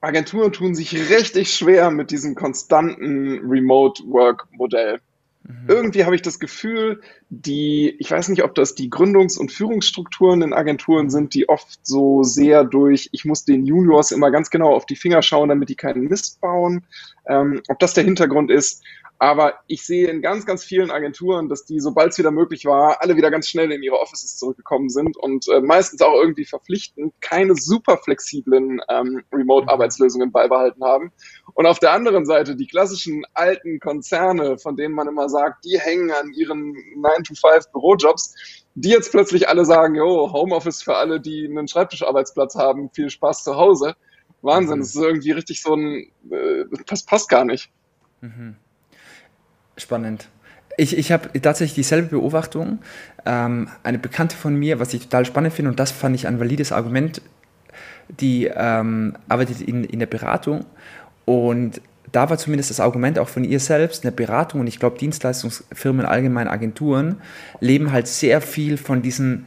Agenturen 0.00 0.52
tun 0.52 0.74
sich 0.74 0.94
richtig 1.10 1.52
schwer 1.52 1.90
mit 1.90 2.10
diesem 2.10 2.34
konstanten 2.34 3.40
Remote-Work-Modell. 3.40 5.00
Mhm. 5.42 5.64
Irgendwie 5.68 6.04
habe 6.04 6.14
ich 6.14 6.22
das 6.22 6.38
Gefühl, 6.38 7.00
die, 7.28 7.96
ich 7.98 8.10
weiß 8.10 8.28
nicht, 8.28 8.42
ob 8.42 8.54
das 8.54 8.74
die 8.74 8.90
Gründungs- 8.90 9.38
und 9.38 9.52
Führungsstrukturen 9.52 10.42
in 10.42 10.52
Agenturen 10.52 11.10
sind, 11.10 11.34
die 11.34 11.48
oft 11.48 11.80
so 11.82 12.22
sehr 12.22 12.64
durch, 12.64 13.08
ich 13.12 13.24
muss 13.24 13.44
den 13.44 13.66
Juniors 13.66 14.10
immer 14.10 14.30
ganz 14.30 14.50
genau 14.50 14.74
auf 14.74 14.86
die 14.86 14.96
Finger 14.96 15.22
schauen, 15.22 15.48
damit 15.48 15.68
die 15.68 15.76
keinen 15.76 16.04
Mist 16.04 16.40
bauen, 16.40 16.84
ähm, 17.26 17.62
ob 17.68 17.78
das 17.78 17.94
der 17.94 18.04
Hintergrund 18.04 18.50
ist. 18.50 18.82
Aber 19.22 19.56
ich 19.66 19.84
sehe 19.84 20.08
in 20.08 20.22
ganz, 20.22 20.46
ganz 20.46 20.64
vielen 20.64 20.90
Agenturen, 20.90 21.50
dass 21.50 21.66
die, 21.66 21.78
sobald 21.78 22.12
es 22.12 22.18
wieder 22.18 22.30
möglich 22.30 22.64
war, 22.64 23.02
alle 23.02 23.18
wieder 23.18 23.30
ganz 23.30 23.48
schnell 23.48 23.70
in 23.70 23.82
ihre 23.82 24.00
Offices 24.00 24.38
zurückgekommen 24.38 24.88
sind 24.88 25.14
und 25.18 25.46
äh, 25.48 25.60
meistens 25.60 26.00
auch 26.00 26.14
irgendwie 26.14 26.46
verpflichtend 26.46 27.12
keine 27.20 27.54
super 27.54 27.98
flexiblen 27.98 28.80
ähm, 28.88 29.22
Remote-Arbeitslösungen 29.30 30.32
beibehalten 30.32 30.82
haben. 30.82 31.12
Und 31.52 31.66
auf 31.66 31.78
der 31.78 31.92
anderen 31.92 32.24
Seite 32.24 32.56
die 32.56 32.66
klassischen 32.66 33.26
alten 33.34 33.78
Konzerne, 33.78 34.56
von 34.56 34.74
denen 34.74 34.94
man 34.94 35.06
immer 35.06 35.28
sagt, 35.28 35.66
die 35.66 35.78
hängen 35.78 36.10
an 36.12 36.32
ihren 36.32 36.72
9-to-5 36.96 37.72
Bürojobs, 37.72 38.34
die 38.74 38.88
jetzt 38.88 39.10
plötzlich 39.10 39.50
alle 39.50 39.66
sagen, 39.66 39.96
jo, 39.96 40.32
Homeoffice 40.32 40.82
für 40.82 40.96
alle, 40.96 41.20
die 41.20 41.44
einen 41.44 41.68
Schreibtischarbeitsplatz 41.68 42.54
haben, 42.54 42.88
viel 42.94 43.10
Spaß 43.10 43.44
zu 43.44 43.56
Hause. 43.56 43.96
Wahnsinn, 44.40 44.76
mhm. 44.76 44.80
das 44.80 44.94
ist 44.94 45.02
irgendwie 45.02 45.32
richtig 45.32 45.60
so 45.60 45.74
ein, 45.74 46.10
äh, 46.30 46.64
das 46.86 47.04
passt 47.04 47.28
gar 47.28 47.44
nicht. 47.44 47.70
Mhm. 48.22 48.56
Spannend. 49.80 50.28
Ich, 50.76 50.96
ich 50.96 51.12
habe 51.12 51.28
tatsächlich 51.40 51.74
dieselbe 51.74 52.08
Beobachtung. 52.08 52.78
Ähm, 53.26 53.68
eine 53.82 53.98
Bekannte 53.98 54.36
von 54.36 54.54
mir, 54.54 54.78
was 54.78 54.94
ich 54.94 55.02
total 55.02 55.24
spannend 55.24 55.52
finde, 55.52 55.70
und 55.70 55.80
das 55.80 55.90
fand 55.90 56.14
ich 56.14 56.26
ein 56.26 56.38
valides 56.40 56.72
Argument, 56.72 57.20
die 58.08 58.46
ähm, 58.46 59.16
arbeitet 59.28 59.60
in, 59.60 59.84
in 59.84 59.98
der 59.98 60.06
Beratung 60.06 60.64
und 61.24 61.80
da 62.12 62.28
war 62.28 62.38
zumindest 62.38 62.70
das 62.70 62.80
Argument 62.80 63.18
auch 63.18 63.28
von 63.28 63.44
ihr 63.44 63.60
selbst, 63.60 64.04
eine 64.04 64.12
Beratung 64.12 64.60
und 64.60 64.66
ich 64.66 64.80
glaube 64.80 64.98
Dienstleistungsfirmen, 64.98 66.04
allgemein 66.04 66.48
Agenturen, 66.48 67.20
leben 67.60 67.92
halt 67.92 68.08
sehr 68.08 68.40
viel 68.40 68.78
von 68.78 69.02
diesen 69.02 69.46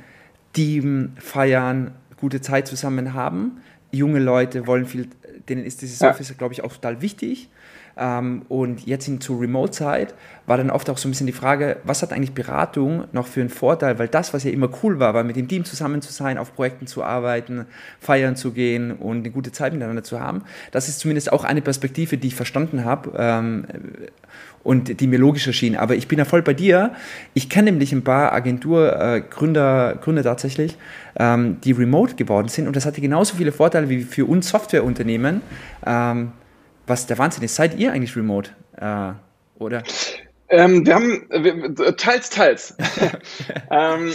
Team, 0.54 1.13
Feiern, 1.19 1.91
gute 2.17 2.39
Zeit 2.39 2.67
zusammen 2.67 3.13
haben. 3.13 3.60
Junge 3.91 4.19
Leute 4.19 4.65
wollen 4.65 4.86
viel, 4.86 5.10
denen 5.50 5.65
ist 5.65 5.82
dieses 5.82 6.00
ja. 6.00 6.12
Office, 6.12 6.38
glaube 6.38 6.54
ich, 6.54 6.63
auch 6.63 6.74
total 6.74 7.02
wichtig. 7.02 7.50
Ähm, 7.96 8.44
und 8.50 8.86
jetzt 8.86 9.06
hin 9.06 9.22
zur 9.22 9.40
Remote-Zeit 9.40 10.16
war 10.46 10.58
dann 10.58 10.72
oft 10.72 10.90
auch 10.90 10.98
so 10.98 11.08
ein 11.08 11.12
bisschen 11.12 11.28
die 11.28 11.34
Frage, 11.34 11.78
was 11.84 12.02
hat 12.02 12.12
eigentlich 12.12 12.34
Beratung 12.34 13.06
noch 13.12 13.28
für 13.28 13.40
einen 13.40 13.50
Vorteil? 13.50 14.00
Weil 14.00 14.08
das, 14.08 14.34
was 14.34 14.44
ja 14.44 14.52
immer 14.52 14.70
cool 14.82 15.00
war, 15.00 15.14
war 15.14 15.24
mit 15.24 15.36
dem 15.36 15.48
Team 15.48 15.64
zusammen 15.64 16.02
zu 16.02 16.12
sein, 16.12 16.38
auf 16.38 16.56
Projekten 16.56 16.88
zu 16.88 17.04
arbeiten, 17.04 17.66
feiern 18.00 18.36
zu 18.36 18.52
gehen 18.52 18.92
und 18.92 19.20
eine 19.20 19.30
gute 19.30 19.52
Zeit 19.52 19.74
miteinander 19.74 20.04
zu 20.04 20.20
haben. 20.20 20.44
Das 20.72 20.90
ist 20.90 21.00
zumindest 21.00 21.32
auch 21.32 21.44
eine 21.44 21.62
Perspektive, 21.62 22.18
die 22.18 22.28
ich 22.28 22.36
verstanden 22.36 22.84
habe 22.84 23.12
ähm, 23.18 23.66
und 24.64 25.00
die 25.00 25.08
mir 25.08 25.20
logisch 25.20 25.46
erschien. 25.46 25.76
Aber 25.76 25.96
ich 25.96 26.08
bin 26.08 26.18
ja 26.18 26.26
voll 26.26 26.42
bei 26.42 26.54
dir. 26.54 26.94
Ich 27.34 27.50
kenne 27.50 27.72
nämlich 27.72 27.94
ein 27.94 28.04
paar 28.04 28.34
Agenturgründer 28.34 29.94
äh, 29.94 29.98
Gründer 29.98 30.24
tatsächlich, 30.24 30.78
ähm, 31.18 31.58
die 31.64 31.74
remote 31.74 32.16
geworden 32.16 32.48
sind 32.48 32.68
und 32.68 32.76
das 32.76 32.86
hatte 32.86 33.02
genauso 33.02 33.36
viele 33.36 33.52
Vorteile 33.52 33.88
wie 33.88 34.02
für 34.02 34.26
uns 34.26 34.50
Softwareunternehmen. 34.50 35.42
Ähm, 35.86 36.32
was 36.88 37.06
der 37.06 37.17
Wahnsinn 37.17 37.43
ist. 37.43 37.56
Seid 37.56 37.78
ihr 37.78 37.91
eigentlich 37.91 38.15
remote? 38.15 38.52
Äh, 38.78 39.13
oder? 39.60 39.84
Ähm, 40.50 40.86
wir 40.86 40.96
haben 40.96 41.28
wir, 41.30 41.98
teils, 41.98 42.30
teils. 42.30 42.76
ähm, 43.72 44.13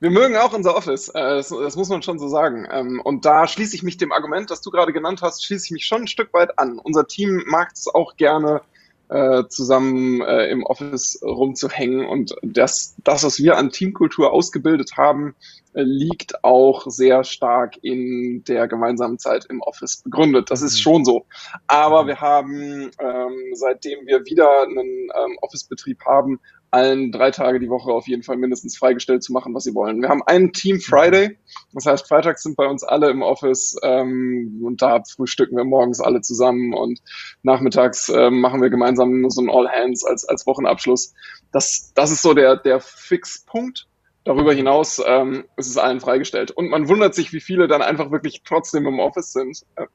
wir 0.00 0.10
mögen 0.10 0.36
auch 0.36 0.52
unser 0.52 0.76
Office, 0.76 1.08
äh, 1.08 1.20
das, 1.20 1.48
das, 1.48 1.76
muss 1.76 1.88
man 1.88 2.02
schon 2.02 2.18
so 2.18 2.28
sagen. 2.28 2.68
Ähm, 2.70 3.00
und 3.02 3.24
da 3.24 3.46
schließe 3.46 3.74
ich 3.74 3.82
mich 3.82 3.96
dem 3.96 4.12
Argument, 4.12 4.50
das 4.50 4.60
du 4.60 4.70
gerade 4.70 4.92
genannt 4.92 5.22
hast, 5.22 5.44
schließe 5.44 5.66
ich 5.66 5.70
mich 5.70 5.86
schon 5.86 6.02
ein 6.02 6.08
Stück 6.08 6.32
weit 6.34 6.58
an. 6.58 6.78
Unser 6.78 7.06
Team 7.06 7.42
mag 7.46 7.70
es 7.72 7.88
auch 7.92 8.16
gerne, 8.16 8.60
äh, 9.08 9.44
zusammen 9.48 10.20
äh, 10.20 10.48
im 10.48 10.64
Office 10.64 11.20
rumzuhängen. 11.22 12.06
Und 12.06 12.34
das, 12.42 12.94
das, 13.04 13.24
was 13.24 13.38
wir 13.38 13.56
an 13.56 13.70
Teamkultur 13.70 14.32
ausgebildet 14.32 14.96
haben, 14.96 15.34
äh, 15.72 15.82
liegt 15.82 16.44
auch 16.44 16.86
sehr 16.86 17.24
stark 17.24 17.76
in 17.82 18.44
der 18.44 18.68
gemeinsamen 18.68 19.18
Zeit 19.18 19.46
im 19.46 19.60
Office 19.62 20.02
begründet. 20.02 20.50
Das 20.50 20.62
ist 20.62 20.76
mhm. 20.76 20.80
schon 20.80 21.04
so. 21.04 21.26
Aber 21.66 22.06
wir 22.06 22.20
haben, 22.20 22.90
ähm, 22.98 23.54
seitdem 23.54 24.06
wir 24.06 24.24
wieder 24.26 24.62
einen 24.62 24.76
ähm, 24.76 25.38
Office-Betrieb 25.40 26.04
haben, 26.04 26.40
allen 26.70 27.12
drei 27.12 27.30
Tage 27.30 27.60
die 27.60 27.68
Woche 27.68 27.90
auf 27.90 28.06
jeden 28.06 28.22
Fall 28.22 28.36
mindestens 28.36 28.76
freigestellt 28.76 29.22
zu 29.22 29.32
machen, 29.32 29.54
was 29.54 29.64
sie 29.64 29.74
wollen. 29.74 30.00
Wir 30.00 30.08
haben 30.08 30.22
einen 30.22 30.52
Team 30.52 30.80
Friday, 30.80 31.38
das 31.72 31.86
heißt, 31.86 32.08
freitags 32.08 32.42
sind 32.42 32.56
bei 32.56 32.66
uns 32.66 32.84
alle 32.84 33.10
im 33.10 33.22
Office 33.22 33.76
ähm, 33.82 34.60
und 34.64 34.82
da 34.82 35.02
frühstücken 35.04 35.56
wir 35.56 35.64
morgens 35.64 36.00
alle 36.00 36.20
zusammen 36.20 36.74
und 36.74 37.00
nachmittags 37.42 38.08
ähm, 38.08 38.40
machen 38.40 38.62
wir 38.62 38.70
gemeinsam 38.70 39.28
so 39.30 39.40
ein 39.40 39.50
All 39.50 39.68
Hands 39.68 40.04
als, 40.04 40.24
als 40.24 40.46
Wochenabschluss. 40.46 41.14
Das, 41.52 41.92
das 41.94 42.10
ist 42.10 42.22
so 42.22 42.34
der, 42.34 42.56
der 42.56 42.80
Fixpunkt. 42.80 43.86
Darüber 44.24 44.52
hinaus 44.52 45.00
ähm, 45.06 45.44
ist 45.56 45.68
es 45.68 45.78
allen 45.78 46.00
freigestellt. 46.00 46.50
Und 46.50 46.68
man 46.68 46.88
wundert 46.88 47.14
sich, 47.14 47.32
wie 47.32 47.40
viele 47.40 47.66
dann 47.66 47.80
einfach 47.80 48.10
wirklich 48.10 48.42
trotzdem 48.44 48.86
im 48.86 48.98
Office 48.98 49.32
sind. 49.32 49.62
Äh, 49.76 49.86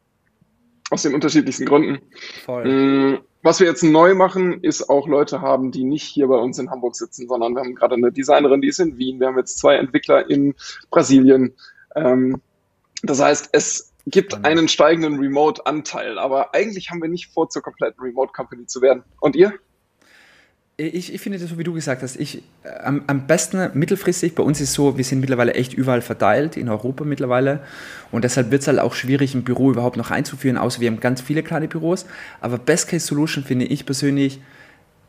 aus 0.94 1.02
den 1.02 1.14
unterschiedlichsten 1.14 1.66
Gründen. 1.66 2.02
Voll. 2.46 2.66
Mm, 2.66 3.20
was 3.44 3.60
wir 3.60 3.68
jetzt 3.68 3.84
neu 3.84 4.16
machen, 4.16 4.64
ist 4.64 4.90
auch 4.90 5.08
Leute 5.08 5.42
haben, 5.42 5.72
die 5.72 5.84
nicht 5.84 6.06
hier 6.06 6.28
bei 6.28 6.38
uns 6.38 6.58
in 6.60 6.72
Hamburg 6.72 6.96
sitzen, 6.96 7.28
sondern 7.28 7.54
wir 7.54 7.60
haben 7.60 7.76
gerade 7.76 7.96
eine 7.96 8.12
Designerin, 8.12 8.62
die 8.62 8.70
ist 8.70 8.80
in 8.80 8.98
Wien. 8.98 9.20
Wir 9.20 9.28
haben 9.28 9.38
jetzt 9.38 9.60
zwei 9.60 9.76
Entwickler 9.76 10.30
in 10.30 10.56
Brasilien. 10.90 11.54
Ähm, 11.96 12.42
das 13.04 13.22
heißt, 13.22 13.50
es 13.52 13.94
gibt 14.08 14.46
einen 14.46 14.70
steigenden 14.70 15.20
Remote-Anteil, 15.20 16.18
aber 16.18 16.56
eigentlich 16.56 16.90
haben 16.90 17.02
wir 17.02 17.10
nicht 17.10 17.34
vor, 17.34 17.50
zur 17.50 17.62
kompletten 17.62 18.02
Remote-Company 18.02 18.66
zu 18.66 18.82
werden. 18.82 19.04
Und 19.20 19.36
ihr? 19.36 19.54
Ich, 20.76 21.14
ich, 21.14 21.22
finde 21.22 21.38
das 21.38 21.50
so, 21.50 21.60
wie 21.60 21.64
du 21.64 21.74
gesagt 21.74 22.02
hast, 22.02 22.16
ich, 22.16 22.42
äh, 22.64 22.70
am, 22.84 23.04
am, 23.06 23.28
besten 23.28 23.70
mittelfristig, 23.76 24.34
bei 24.34 24.42
uns 24.42 24.60
ist 24.60 24.74
so, 24.74 24.98
wir 24.98 25.04
sind 25.04 25.20
mittlerweile 25.20 25.54
echt 25.54 25.76
überall 25.76 26.02
verteilt, 26.02 26.58
in 26.58 26.68
Europa 26.68 27.04
mittlerweile. 27.04 27.60
Und 28.12 28.24
deshalb 28.24 28.50
wird 28.50 28.64
es 28.64 28.68
halt 28.68 28.80
auch 28.80 28.96
schwierig, 28.96 29.36
ein 29.36 29.44
Büro 29.44 29.70
überhaupt 29.70 29.98
noch 29.98 30.10
einzuführen, 30.10 30.58
außer 30.58 30.82
wir 30.82 30.90
haben 30.90 31.00
ganz 31.00 31.22
viele 31.22 31.44
kleine 31.44 31.68
Büros. 31.68 32.08
Aber 32.42 32.58
Best 32.58 32.88
Case 32.88 33.06
Solution 33.06 33.44
finde 33.44 33.66
ich 33.66 33.86
persönlich, 33.86 34.40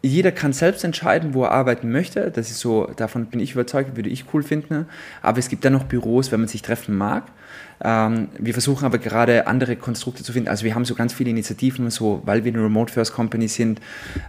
jeder 0.02 0.32
kann 0.32 0.52
selbst 0.52 0.84
entscheiden, 0.84 1.32
wo 1.32 1.44
er 1.44 1.52
arbeiten 1.52 1.90
möchte. 1.90 2.30
Das 2.30 2.50
ist 2.50 2.60
so, 2.60 2.92
davon 2.96 3.24
bin 3.26 3.40
ich 3.40 3.52
überzeugt, 3.52 3.96
würde 3.96 4.10
ich 4.10 4.26
cool 4.34 4.42
finden. 4.42 4.84
Aber 5.22 5.38
es 5.38 5.48
gibt 5.48 5.64
dann 5.64 5.72
noch 5.72 5.84
Büros, 5.84 6.30
wenn 6.30 6.40
man 6.40 6.48
sich 6.48 6.60
treffen 6.60 6.94
mag. 6.94 7.24
Ähm, 7.82 8.28
wir 8.38 8.52
versuchen 8.52 8.84
aber 8.84 8.98
gerade 8.98 9.46
andere 9.46 9.76
Konstrukte 9.76 10.22
zu 10.22 10.34
finden. 10.34 10.50
Also 10.50 10.66
wir 10.66 10.74
haben 10.74 10.84
so 10.84 10.94
ganz 10.94 11.14
viele 11.14 11.30
Initiativen, 11.30 11.88
so, 11.88 12.20
weil 12.26 12.44
wir 12.44 12.52
eine 12.52 12.62
Remote 12.62 12.92
First 12.92 13.14
Company 13.14 13.48
sind, 13.48 13.80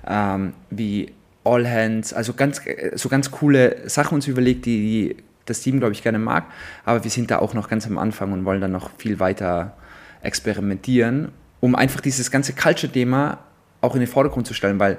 ähm, 0.07 0.53
wie 0.69 1.11
All 1.45 1.69
Hands, 1.69 2.11
also 2.13 2.33
ganz, 2.33 2.61
so 2.95 3.09
ganz 3.09 3.31
coole 3.31 3.87
Sachen 3.87 4.15
uns 4.15 4.27
überlegt, 4.27 4.65
die, 4.65 4.79
die 4.79 5.23
das 5.45 5.61
Team, 5.61 5.79
glaube 5.79 5.93
ich, 5.93 6.03
gerne 6.03 6.19
mag. 6.19 6.45
Aber 6.83 7.03
wir 7.03 7.11
sind 7.11 7.31
da 7.31 7.39
auch 7.39 7.53
noch 7.53 7.69
ganz 7.69 7.87
am 7.87 7.97
Anfang 7.97 8.33
und 8.33 8.45
wollen 8.45 8.61
dann 8.61 8.71
noch 8.71 8.89
viel 8.97 9.19
weiter 9.19 9.77
experimentieren, 10.21 11.31
um 11.59 11.75
einfach 11.75 12.01
dieses 12.01 12.31
ganze 12.31 12.53
Culture-Thema 12.53 13.39
auch 13.81 13.93
in 13.93 14.01
den 14.01 14.09
Vordergrund 14.09 14.47
zu 14.47 14.53
stellen, 14.53 14.79
weil 14.79 14.97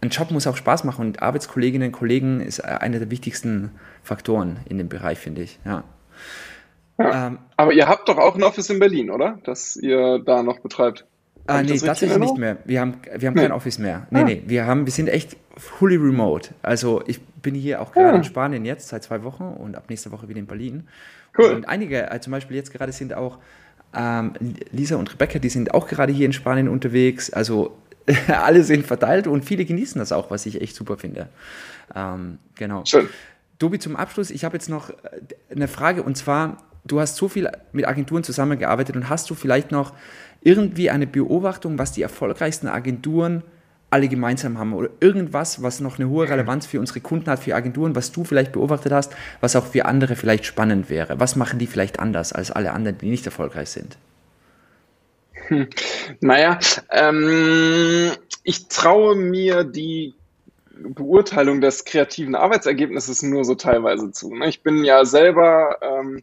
ein 0.00 0.08
Job 0.08 0.30
muss 0.30 0.46
auch 0.46 0.56
Spaß 0.56 0.84
machen 0.84 1.06
und 1.06 1.22
Arbeitskolleginnen 1.22 1.88
und 1.88 1.92
Kollegen 1.92 2.40
ist 2.40 2.60
einer 2.64 2.98
der 2.98 3.10
wichtigsten 3.10 3.72
Faktoren 4.02 4.60
in 4.68 4.78
dem 4.78 4.88
Bereich, 4.88 5.18
finde 5.18 5.42
ich. 5.42 5.58
Ja. 5.64 5.84
ja. 6.98 7.26
Ähm, 7.26 7.38
aber 7.56 7.72
ihr 7.72 7.86
habt 7.86 8.08
doch 8.08 8.18
auch 8.18 8.34
ein 8.34 8.42
Office 8.42 8.70
in 8.70 8.78
Berlin, 8.78 9.10
oder? 9.10 9.38
Das 9.44 9.76
ihr 9.76 10.18
da 10.18 10.42
noch 10.42 10.60
betreibt. 10.60 11.06
Ah, 11.46 11.62
nee, 11.62 11.78
tatsächlich 11.78 12.18
nicht 12.18 12.36
mehr. 12.36 12.58
Wir 12.64 12.80
haben, 12.80 12.94
wir 13.16 13.28
haben 13.28 13.34
nee. 13.34 13.42
kein 13.42 13.52
Office 13.52 13.78
mehr. 13.78 14.06
Nee, 14.10 14.20
ah. 14.20 14.24
nee, 14.24 14.42
wir, 14.46 14.66
haben, 14.66 14.86
wir 14.86 14.92
sind 14.92 15.08
echt 15.08 15.36
fully 15.56 15.96
remote. 15.96 16.50
Also 16.62 17.02
ich 17.06 17.20
bin 17.20 17.54
hier 17.54 17.80
auch 17.80 17.92
gerade 17.92 18.12
ah. 18.12 18.16
in 18.16 18.24
Spanien 18.24 18.64
jetzt 18.64 18.88
seit 18.88 19.02
zwei 19.02 19.22
Wochen 19.24 19.44
und 19.44 19.76
ab 19.76 19.84
nächster 19.88 20.12
Woche 20.12 20.28
wieder 20.28 20.38
in 20.38 20.46
Berlin. 20.46 20.86
Cool. 21.36 21.52
Und 21.52 21.68
einige, 21.68 22.10
also 22.10 22.24
zum 22.24 22.32
Beispiel 22.32 22.56
jetzt 22.56 22.72
gerade 22.72 22.92
sind 22.92 23.14
auch 23.14 23.38
ähm, 23.94 24.32
Lisa 24.72 24.96
und 24.96 25.12
Rebecca, 25.12 25.38
die 25.38 25.48
sind 25.48 25.74
auch 25.74 25.88
gerade 25.88 26.12
hier 26.12 26.26
in 26.26 26.32
Spanien 26.32 26.68
unterwegs. 26.68 27.32
Also 27.32 27.76
alle 28.28 28.62
sind 28.62 28.86
verteilt 28.86 29.26
und 29.26 29.44
viele 29.44 29.64
genießen 29.64 29.98
das 29.98 30.12
auch, 30.12 30.30
was 30.30 30.46
ich 30.46 30.60
echt 30.60 30.76
super 30.76 30.96
finde. 30.96 31.28
Ähm, 31.94 32.38
genau. 32.56 32.84
Schön. 32.84 33.08
Dobi, 33.58 33.78
zum 33.78 33.96
Abschluss, 33.96 34.30
ich 34.30 34.44
habe 34.44 34.56
jetzt 34.56 34.68
noch 34.68 34.90
äh, 34.90 34.94
eine 35.50 35.68
Frage 35.68 36.02
und 36.02 36.16
zwar, 36.16 36.58
du 36.84 37.00
hast 37.00 37.16
so 37.16 37.28
viel 37.28 37.50
mit 37.72 37.86
Agenturen 37.86 38.24
zusammengearbeitet 38.24 38.96
und 38.96 39.08
hast 39.08 39.28
du 39.28 39.34
vielleicht 39.34 39.70
noch 39.70 39.92
irgendwie 40.42 40.90
eine 40.90 41.06
Beobachtung, 41.06 41.78
was 41.78 41.92
die 41.92 42.02
erfolgreichsten 42.02 42.68
Agenturen 42.68 43.42
alle 43.90 44.08
gemeinsam 44.08 44.58
haben 44.58 44.72
oder 44.72 44.88
irgendwas, 45.00 45.62
was 45.62 45.80
noch 45.80 45.98
eine 45.98 46.08
hohe 46.08 46.28
Relevanz 46.28 46.66
für 46.66 46.78
unsere 46.78 47.00
Kunden 47.00 47.28
hat, 47.28 47.40
für 47.40 47.56
Agenturen, 47.56 47.96
was 47.96 48.12
du 48.12 48.24
vielleicht 48.24 48.52
beobachtet 48.52 48.92
hast, 48.92 49.12
was 49.40 49.56
auch 49.56 49.66
für 49.66 49.84
andere 49.84 50.14
vielleicht 50.14 50.44
spannend 50.44 50.88
wäre. 50.88 51.18
Was 51.18 51.34
machen 51.34 51.58
die 51.58 51.66
vielleicht 51.66 51.98
anders 51.98 52.32
als 52.32 52.52
alle 52.52 52.72
anderen, 52.72 52.98
die 52.98 53.10
nicht 53.10 53.26
erfolgreich 53.26 53.70
sind? 53.70 53.98
Hm. 55.48 55.68
Naja, 56.20 56.60
ähm, 56.90 58.12
ich 58.44 58.68
traue 58.68 59.16
mir 59.16 59.64
die 59.64 60.14
Beurteilung 60.82 61.60
des 61.60 61.84
kreativen 61.84 62.36
Arbeitsergebnisses 62.36 63.22
nur 63.22 63.44
so 63.44 63.56
teilweise 63.56 64.12
zu. 64.12 64.34
Ne? 64.34 64.48
Ich 64.48 64.62
bin 64.62 64.84
ja 64.84 65.04
selber 65.04 65.76
ähm, 65.82 66.22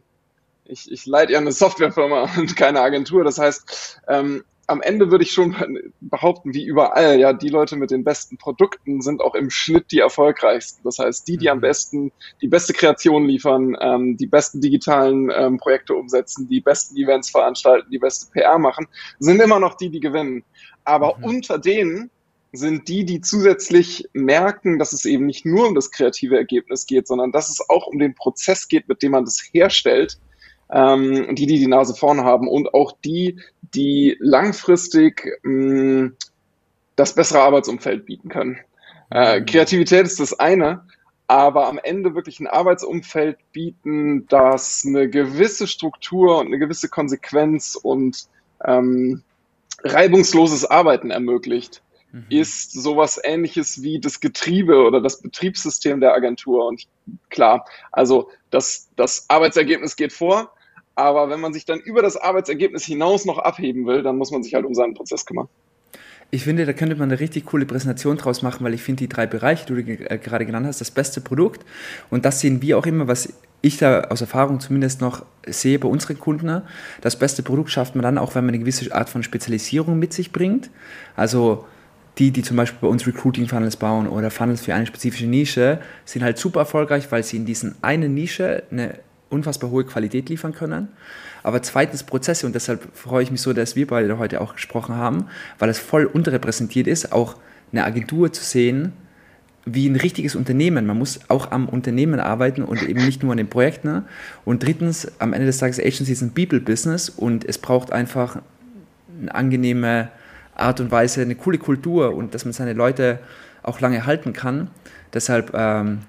ich, 0.68 0.90
ich 0.90 1.06
leite 1.06 1.32
ja 1.32 1.38
eine 1.38 1.52
Softwarefirma 1.52 2.30
und 2.38 2.56
keine 2.56 2.80
Agentur. 2.80 3.24
Das 3.24 3.38
heißt, 3.38 4.00
ähm, 4.08 4.44
am 4.66 4.82
Ende 4.82 5.10
würde 5.10 5.24
ich 5.24 5.32
schon 5.32 5.56
behaupten, 6.02 6.52
wie 6.52 6.66
überall, 6.66 7.18
ja, 7.18 7.32
die 7.32 7.48
Leute 7.48 7.76
mit 7.76 7.90
den 7.90 8.04
besten 8.04 8.36
Produkten 8.36 9.00
sind 9.00 9.22
auch 9.22 9.34
im 9.34 9.48
Schnitt 9.48 9.90
die 9.92 10.00
erfolgreichsten. 10.00 10.82
Das 10.84 10.98
heißt, 10.98 11.26
die, 11.26 11.38
die 11.38 11.48
am 11.48 11.58
mhm. 11.58 11.62
besten 11.62 12.12
die 12.42 12.48
beste 12.48 12.74
Kreation 12.74 13.24
liefern, 13.24 13.76
ähm, 13.80 14.18
die 14.18 14.26
besten 14.26 14.60
digitalen 14.60 15.30
ähm, 15.34 15.56
Projekte 15.56 15.94
umsetzen, 15.94 16.48
die 16.48 16.60
besten 16.60 16.96
Events 16.98 17.30
veranstalten, 17.30 17.90
die 17.90 17.98
beste 17.98 18.30
PR 18.30 18.58
machen, 18.58 18.86
sind 19.18 19.40
immer 19.40 19.58
noch 19.58 19.74
die, 19.74 19.88
die 19.88 20.00
gewinnen. 20.00 20.44
Aber 20.84 21.16
mhm. 21.16 21.24
unter 21.24 21.58
denen 21.58 22.10
sind 22.52 22.88
die, 22.88 23.06
die 23.06 23.22
zusätzlich 23.22 24.08
merken, 24.12 24.78
dass 24.78 24.92
es 24.92 25.06
eben 25.06 25.24
nicht 25.24 25.46
nur 25.46 25.68
um 25.68 25.74
das 25.74 25.90
kreative 25.90 26.36
Ergebnis 26.36 26.84
geht, 26.84 27.06
sondern 27.06 27.32
dass 27.32 27.48
es 27.48 27.68
auch 27.70 27.86
um 27.86 27.98
den 27.98 28.14
Prozess 28.14 28.68
geht, 28.68 28.86
mit 28.86 29.02
dem 29.02 29.12
man 29.12 29.24
das 29.24 29.48
herstellt 29.52 30.18
ähm, 30.70 31.34
die, 31.34 31.46
die 31.46 31.58
die 31.58 31.66
Nase 31.66 31.94
vorne 31.94 32.24
haben 32.24 32.48
und 32.48 32.74
auch 32.74 32.92
die, 33.04 33.40
die 33.74 34.16
langfristig 34.20 35.38
mh, 35.42 35.52
mm, 35.52 36.16
das 36.96 37.14
bessere 37.14 37.40
Arbeitsumfeld 37.40 38.06
bieten 38.06 38.28
können. 38.28 38.58
Äh, 39.10 39.40
mhm. 39.40 39.46
Kreativität 39.46 40.06
ist 40.06 40.20
das 40.20 40.38
eine, 40.38 40.84
aber 41.28 41.68
am 41.68 41.78
Ende 41.82 42.14
wirklich 42.14 42.40
ein 42.40 42.46
Arbeitsumfeld 42.46 43.38
bieten, 43.52 44.26
das 44.28 44.84
eine 44.86 45.08
gewisse 45.08 45.66
Struktur 45.66 46.38
und 46.38 46.46
eine 46.46 46.58
gewisse 46.58 46.88
Konsequenz 46.88 47.76
und 47.76 48.26
ähm, 48.64 49.22
reibungsloses 49.84 50.64
Arbeiten 50.64 51.10
ermöglicht, 51.10 51.82
mhm. 52.12 52.26
ist 52.30 52.72
sowas 52.72 53.20
ähnliches 53.22 53.82
wie 53.82 54.00
das 54.00 54.20
Getriebe 54.20 54.82
oder 54.84 55.00
das 55.00 55.20
Betriebssystem 55.20 56.00
der 56.00 56.14
Agentur. 56.14 56.66
Und 56.66 56.88
klar, 57.30 57.64
also 57.92 58.30
das, 58.50 58.88
das 58.96 59.26
Arbeitsergebnis 59.28 59.96
geht 59.96 60.12
vor, 60.12 60.52
aber 60.98 61.30
wenn 61.30 61.40
man 61.40 61.52
sich 61.52 61.64
dann 61.64 61.78
über 61.78 62.02
das 62.02 62.16
Arbeitsergebnis 62.16 62.84
hinaus 62.84 63.24
noch 63.24 63.38
abheben 63.38 63.86
will, 63.86 64.02
dann 64.02 64.18
muss 64.18 64.32
man 64.32 64.42
sich 64.42 64.54
halt 64.54 64.64
um 64.64 64.74
seinen 64.74 64.94
Prozess 64.94 65.24
kümmern. 65.24 65.48
Ich 66.32 66.42
finde, 66.42 66.66
da 66.66 66.72
könnte 66.72 66.96
man 66.96 67.08
eine 67.08 67.20
richtig 67.20 67.46
coole 67.46 67.66
Präsentation 67.66 68.16
draus 68.16 68.42
machen, 68.42 68.64
weil 68.64 68.74
ich 68.74 68.82
finde, 68.82 69.04
die 69.04 69.08
drei 69.08 69.26
Bereiche, 69.26 69.64
die 69.66 69.82
du 69.84 69.92
äh, 69.92 70.18
gerade 70.18 70.44
genannt 70.44 70.66
hast, 70.66 70.80
das 70.80 70.90
beste 70.90 71.20
Produkt 71.20 71.64
und 72.10 72.24
das 72.24 72.40
sehen 72.40 72.60
wir 72.62 72.76
auch 72.78 72.84
immer, 72.84 73.06
was 73.06 73.32
ich 73.62 73.78
da 73.78 74.02
aus 74.02 74.20
Erfahrung 74.20 74.58
zumindest 74.58 75.00
noch 75.00 75.24
sehe 75.46 75.78
bei 75.78 75.88
unseren 75.88 76.18
Kunden. 76.18 76.62
Das 77.00 77.16
beste 77.16 77.44
Produkt 77.44 77.70
schafft 77.70 77.94
man 77.94 78.02
dann 78.02 78.18
auch, 78.18 78.34
wenn 78.34 78.44
man 78.44 78.54
eine 78.54 78.58
gewisse 78.58 78.92
Art 78.92 79.08
von 79.08 79.22
Spezialisierung 79.22 80.00
mit 80.00 80.12
sich 80.12 80.32
bringt. 80.32 80.68
Also 81.14 81.64
die, 82.18 82.32
die 82.32 82.42
zum 82.42 82.56
Beispiel 82.56 82.78
bei 82.80 82.88
uns 82.88 83.06
Recruiting-Funnels 83.06 83.76
bauen 83.76 84.08
oder 84.08 84.32
Funnels 84.32 84.62
für 84.62 84.74
eine 84.74 84.86
spezifische 84.86 85.26
Nische, 85.26 85.80
sind 86.04 86.24
halt 86.24 86.38
super 86.38 86.60
erfolgreich, 86.60 87.10
weil 87.10 87.22
sie 87.22 87.36
in 87.36 87.46
diesen 87.46 87.76
eine 87.82 88.08
Nische 88.08 88.64
eine 88.72 88.98
unfassbar 89.30 89.70
hohe 89.70 89.84
Qualität 89.84 90.28
liefern 90.28 90.52
können. 90.52 90.88
Aber 91.42 91.62
zweitens 91.62 92.02
Prozesse 92.02 92.46
und 92.46 92.54
deshalb 92.54 92.88
freue 92.96 93.22
ich 93.22 93.30
mich 93.30 93.42
so, 93.42 93.52
dass 93.52 93.76
wir 93.76 93.86
beide 93.86 94.18
heute 94.18 94.40
auch 94.40 94.54
gesprochen 94.54 94.94
haben, 94.94 95.26
weil 95.58 95.68
es 95.68 95.78
voll 95.78 96.06
unterrepräsentiert 96.06 96.86
ist, 96.86 97.12
auch 97.12 97.36
eine 97.72 97.84
Agentur 97.84 98.32
zu 98.32 98.42
sehen, 98.42 98.92
wie 99.64 99.88
ein 99.88 99.96
richtiges 99.96 100.34
Unternehmen. 100.34 100.86
Man 100.86 100.98
muss 100.98 101.20
auch 101.28 101.50
am 101.50 101.68
Unternehmen 101.68 102.20
arbeiten 102.20 102.62
und 102.62 102.82
eben 102.82 103.04
nicht 103.04 103.22
nur 103.22 103.32
an 103.32 103.38
den 103.38 103.48
Projekten. 103.48 104.04
Und 104.44 104.62
drittens, 104.62 105.10
am 105.18 105.32
Ende 105.32 105.46
des 105.46 105.58
Tages, 105.58 105.78
Agency 105.78 106.12
ist 106.12 106.22
ein 106.22 106.32
People-Business 106.32 107.10
und 107.10 107.44
es 107.44 107.58
braucht 107.58 107.92
einfach 107.92 108.40
eine 109.20 109.34
angenehme 109.34 110.08
Art 110.54 110.80
und 110.80 110.90
Weise, 110.90 111.22
eine 111.22 111.34
coole 111.34 111.58
Kultur 111.58 112.14
und 112.14 112.34
dass 112.34 112.44
man 112.44 112.52
seine 112.52 112.72
Leute 112.72 113.18
auch 113.62 113.80
lange 113.80 114.06
halten 114.06 114.32
kann. 114.32 114.68
Deshalb 115.12 115.52
ähm, 115.54 116.00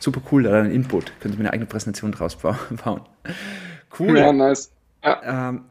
super 0.00 0.20
cool, 0.30 0.42
da 0.44 0.60
ein 0.60 0.70
Input. 0.70 1.12
Könnte 1.20 1.36
mir 1.36 1.44
eine 1.44 1.52
eigene 1.52 1.66
Präsentation 1.66 2.12
draus 2.12 2.36
bauen. 2.84 3.00
Cool. 3.98 4.18
Ja, 4.18 4.32
nice. 4.32 4.70
Ja. 5.04 5.48
Ähm, 5.50 5.64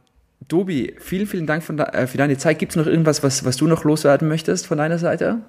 Dobi, 0.48 0.96
vielen, 1.00 1.28
vielen 1.28 1.48
Dank 1.48 1.66
de 1.66 1.86
äh, 1.86 2.08
für 2.08 2.18
deine 2.18 2.38
Zeit. 2.38 2.60
Gibt 2.60 2.72
es 2.72 2.76
noch 2.76 2.86
irgendwas, 2.86 3.24
was, 3.24 3.46
was 3.46 3.58
du 3.58 3.68
noch 3.68 3.84
loswerden 3.84 4.28
möchtest 4.28 4.68
von 4.68 4.78
deiner 4.78 5.00
Seite? 5.00 5.42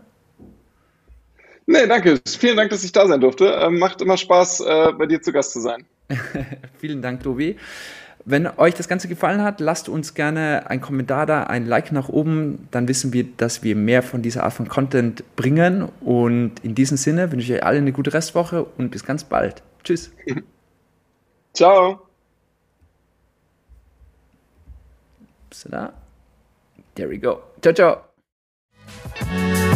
Nee, 1.66 1.86
danke. 1.86 2.20
Vielen 2.26 2.56
Dank, 2.56 2.70
dass 2.70 2.84
ich 2.84 2.92
da 2.92 3.06
sein 3.06 3.20
durfte. 3.20 3.46
Ähm, 3.46 3.78
macht 3.78 4.00
immer 4.00 4.16
Spaß, 4.16 4.60
äh, 4.60 4.92
bei 4.92 5.06
dir 5.06 5.20
zu 5.20 5.32
Gast 5.32 5.52
zu 5.52 5.60
sein. 5.60 5.84
vielen 6.78 7.02
Dank, 7.02 7.22
Dobi. 7.22 7.56
Wenn 8.28 8.48
euch 8.58 8.74
das 8.74 8.88
Ganze 8.88 9.06
gefallen 9.06 9.40
hat, 9.40 9.60
lasst 9.60 9.88
uns 9.88 10.14
gerne 10.14 10.68
einen 10.68 10.80
Kommentar 10.80 11.26
da, 11.26 11.44
ein 11.44 11.64
Like 11.64 11.92
nach 11.92 12.08
oben. 12.08 12.66
Dann 12.72 12.88
wissen 12.88 13.12
wir, 13.12 13.22
dass 13.22 13.62
wir 13.62 13.76
mehr 13.76 14.02
von 14.02 14.20
dieser 14.20 14.42
Art 14.42 14.52
von 14.52 14.68
Content 14.68 15.22
bringen. 15.36 15.88
Und 16.00 16.54
in 16.64 16.74
diesem 16.74 16.96
Sinne 16.96 17.30
wünsche 17.30 17.52
ich 17.52 17.60
euch 17.60 17.64
alle 17.64 17.78
eine 17.78 17.92
gute 17.92 18.12
Restwoche 18.12 18.64
und 18.64 18.90
bis 18.90 19.04
ganz 19.04 19.22
bald. 19.22 19.62
Tschüss. 19.84 20.10
Ciao. 21.54 22.00
Bist 25.48 25.66
du 25.66 25.68
da? 25.68 25.92
There 26.96 27.08
we 27.08 27.18
go. 27.18 27.42
Ciao, 27.62 27.72
ciao. 27.72 29.75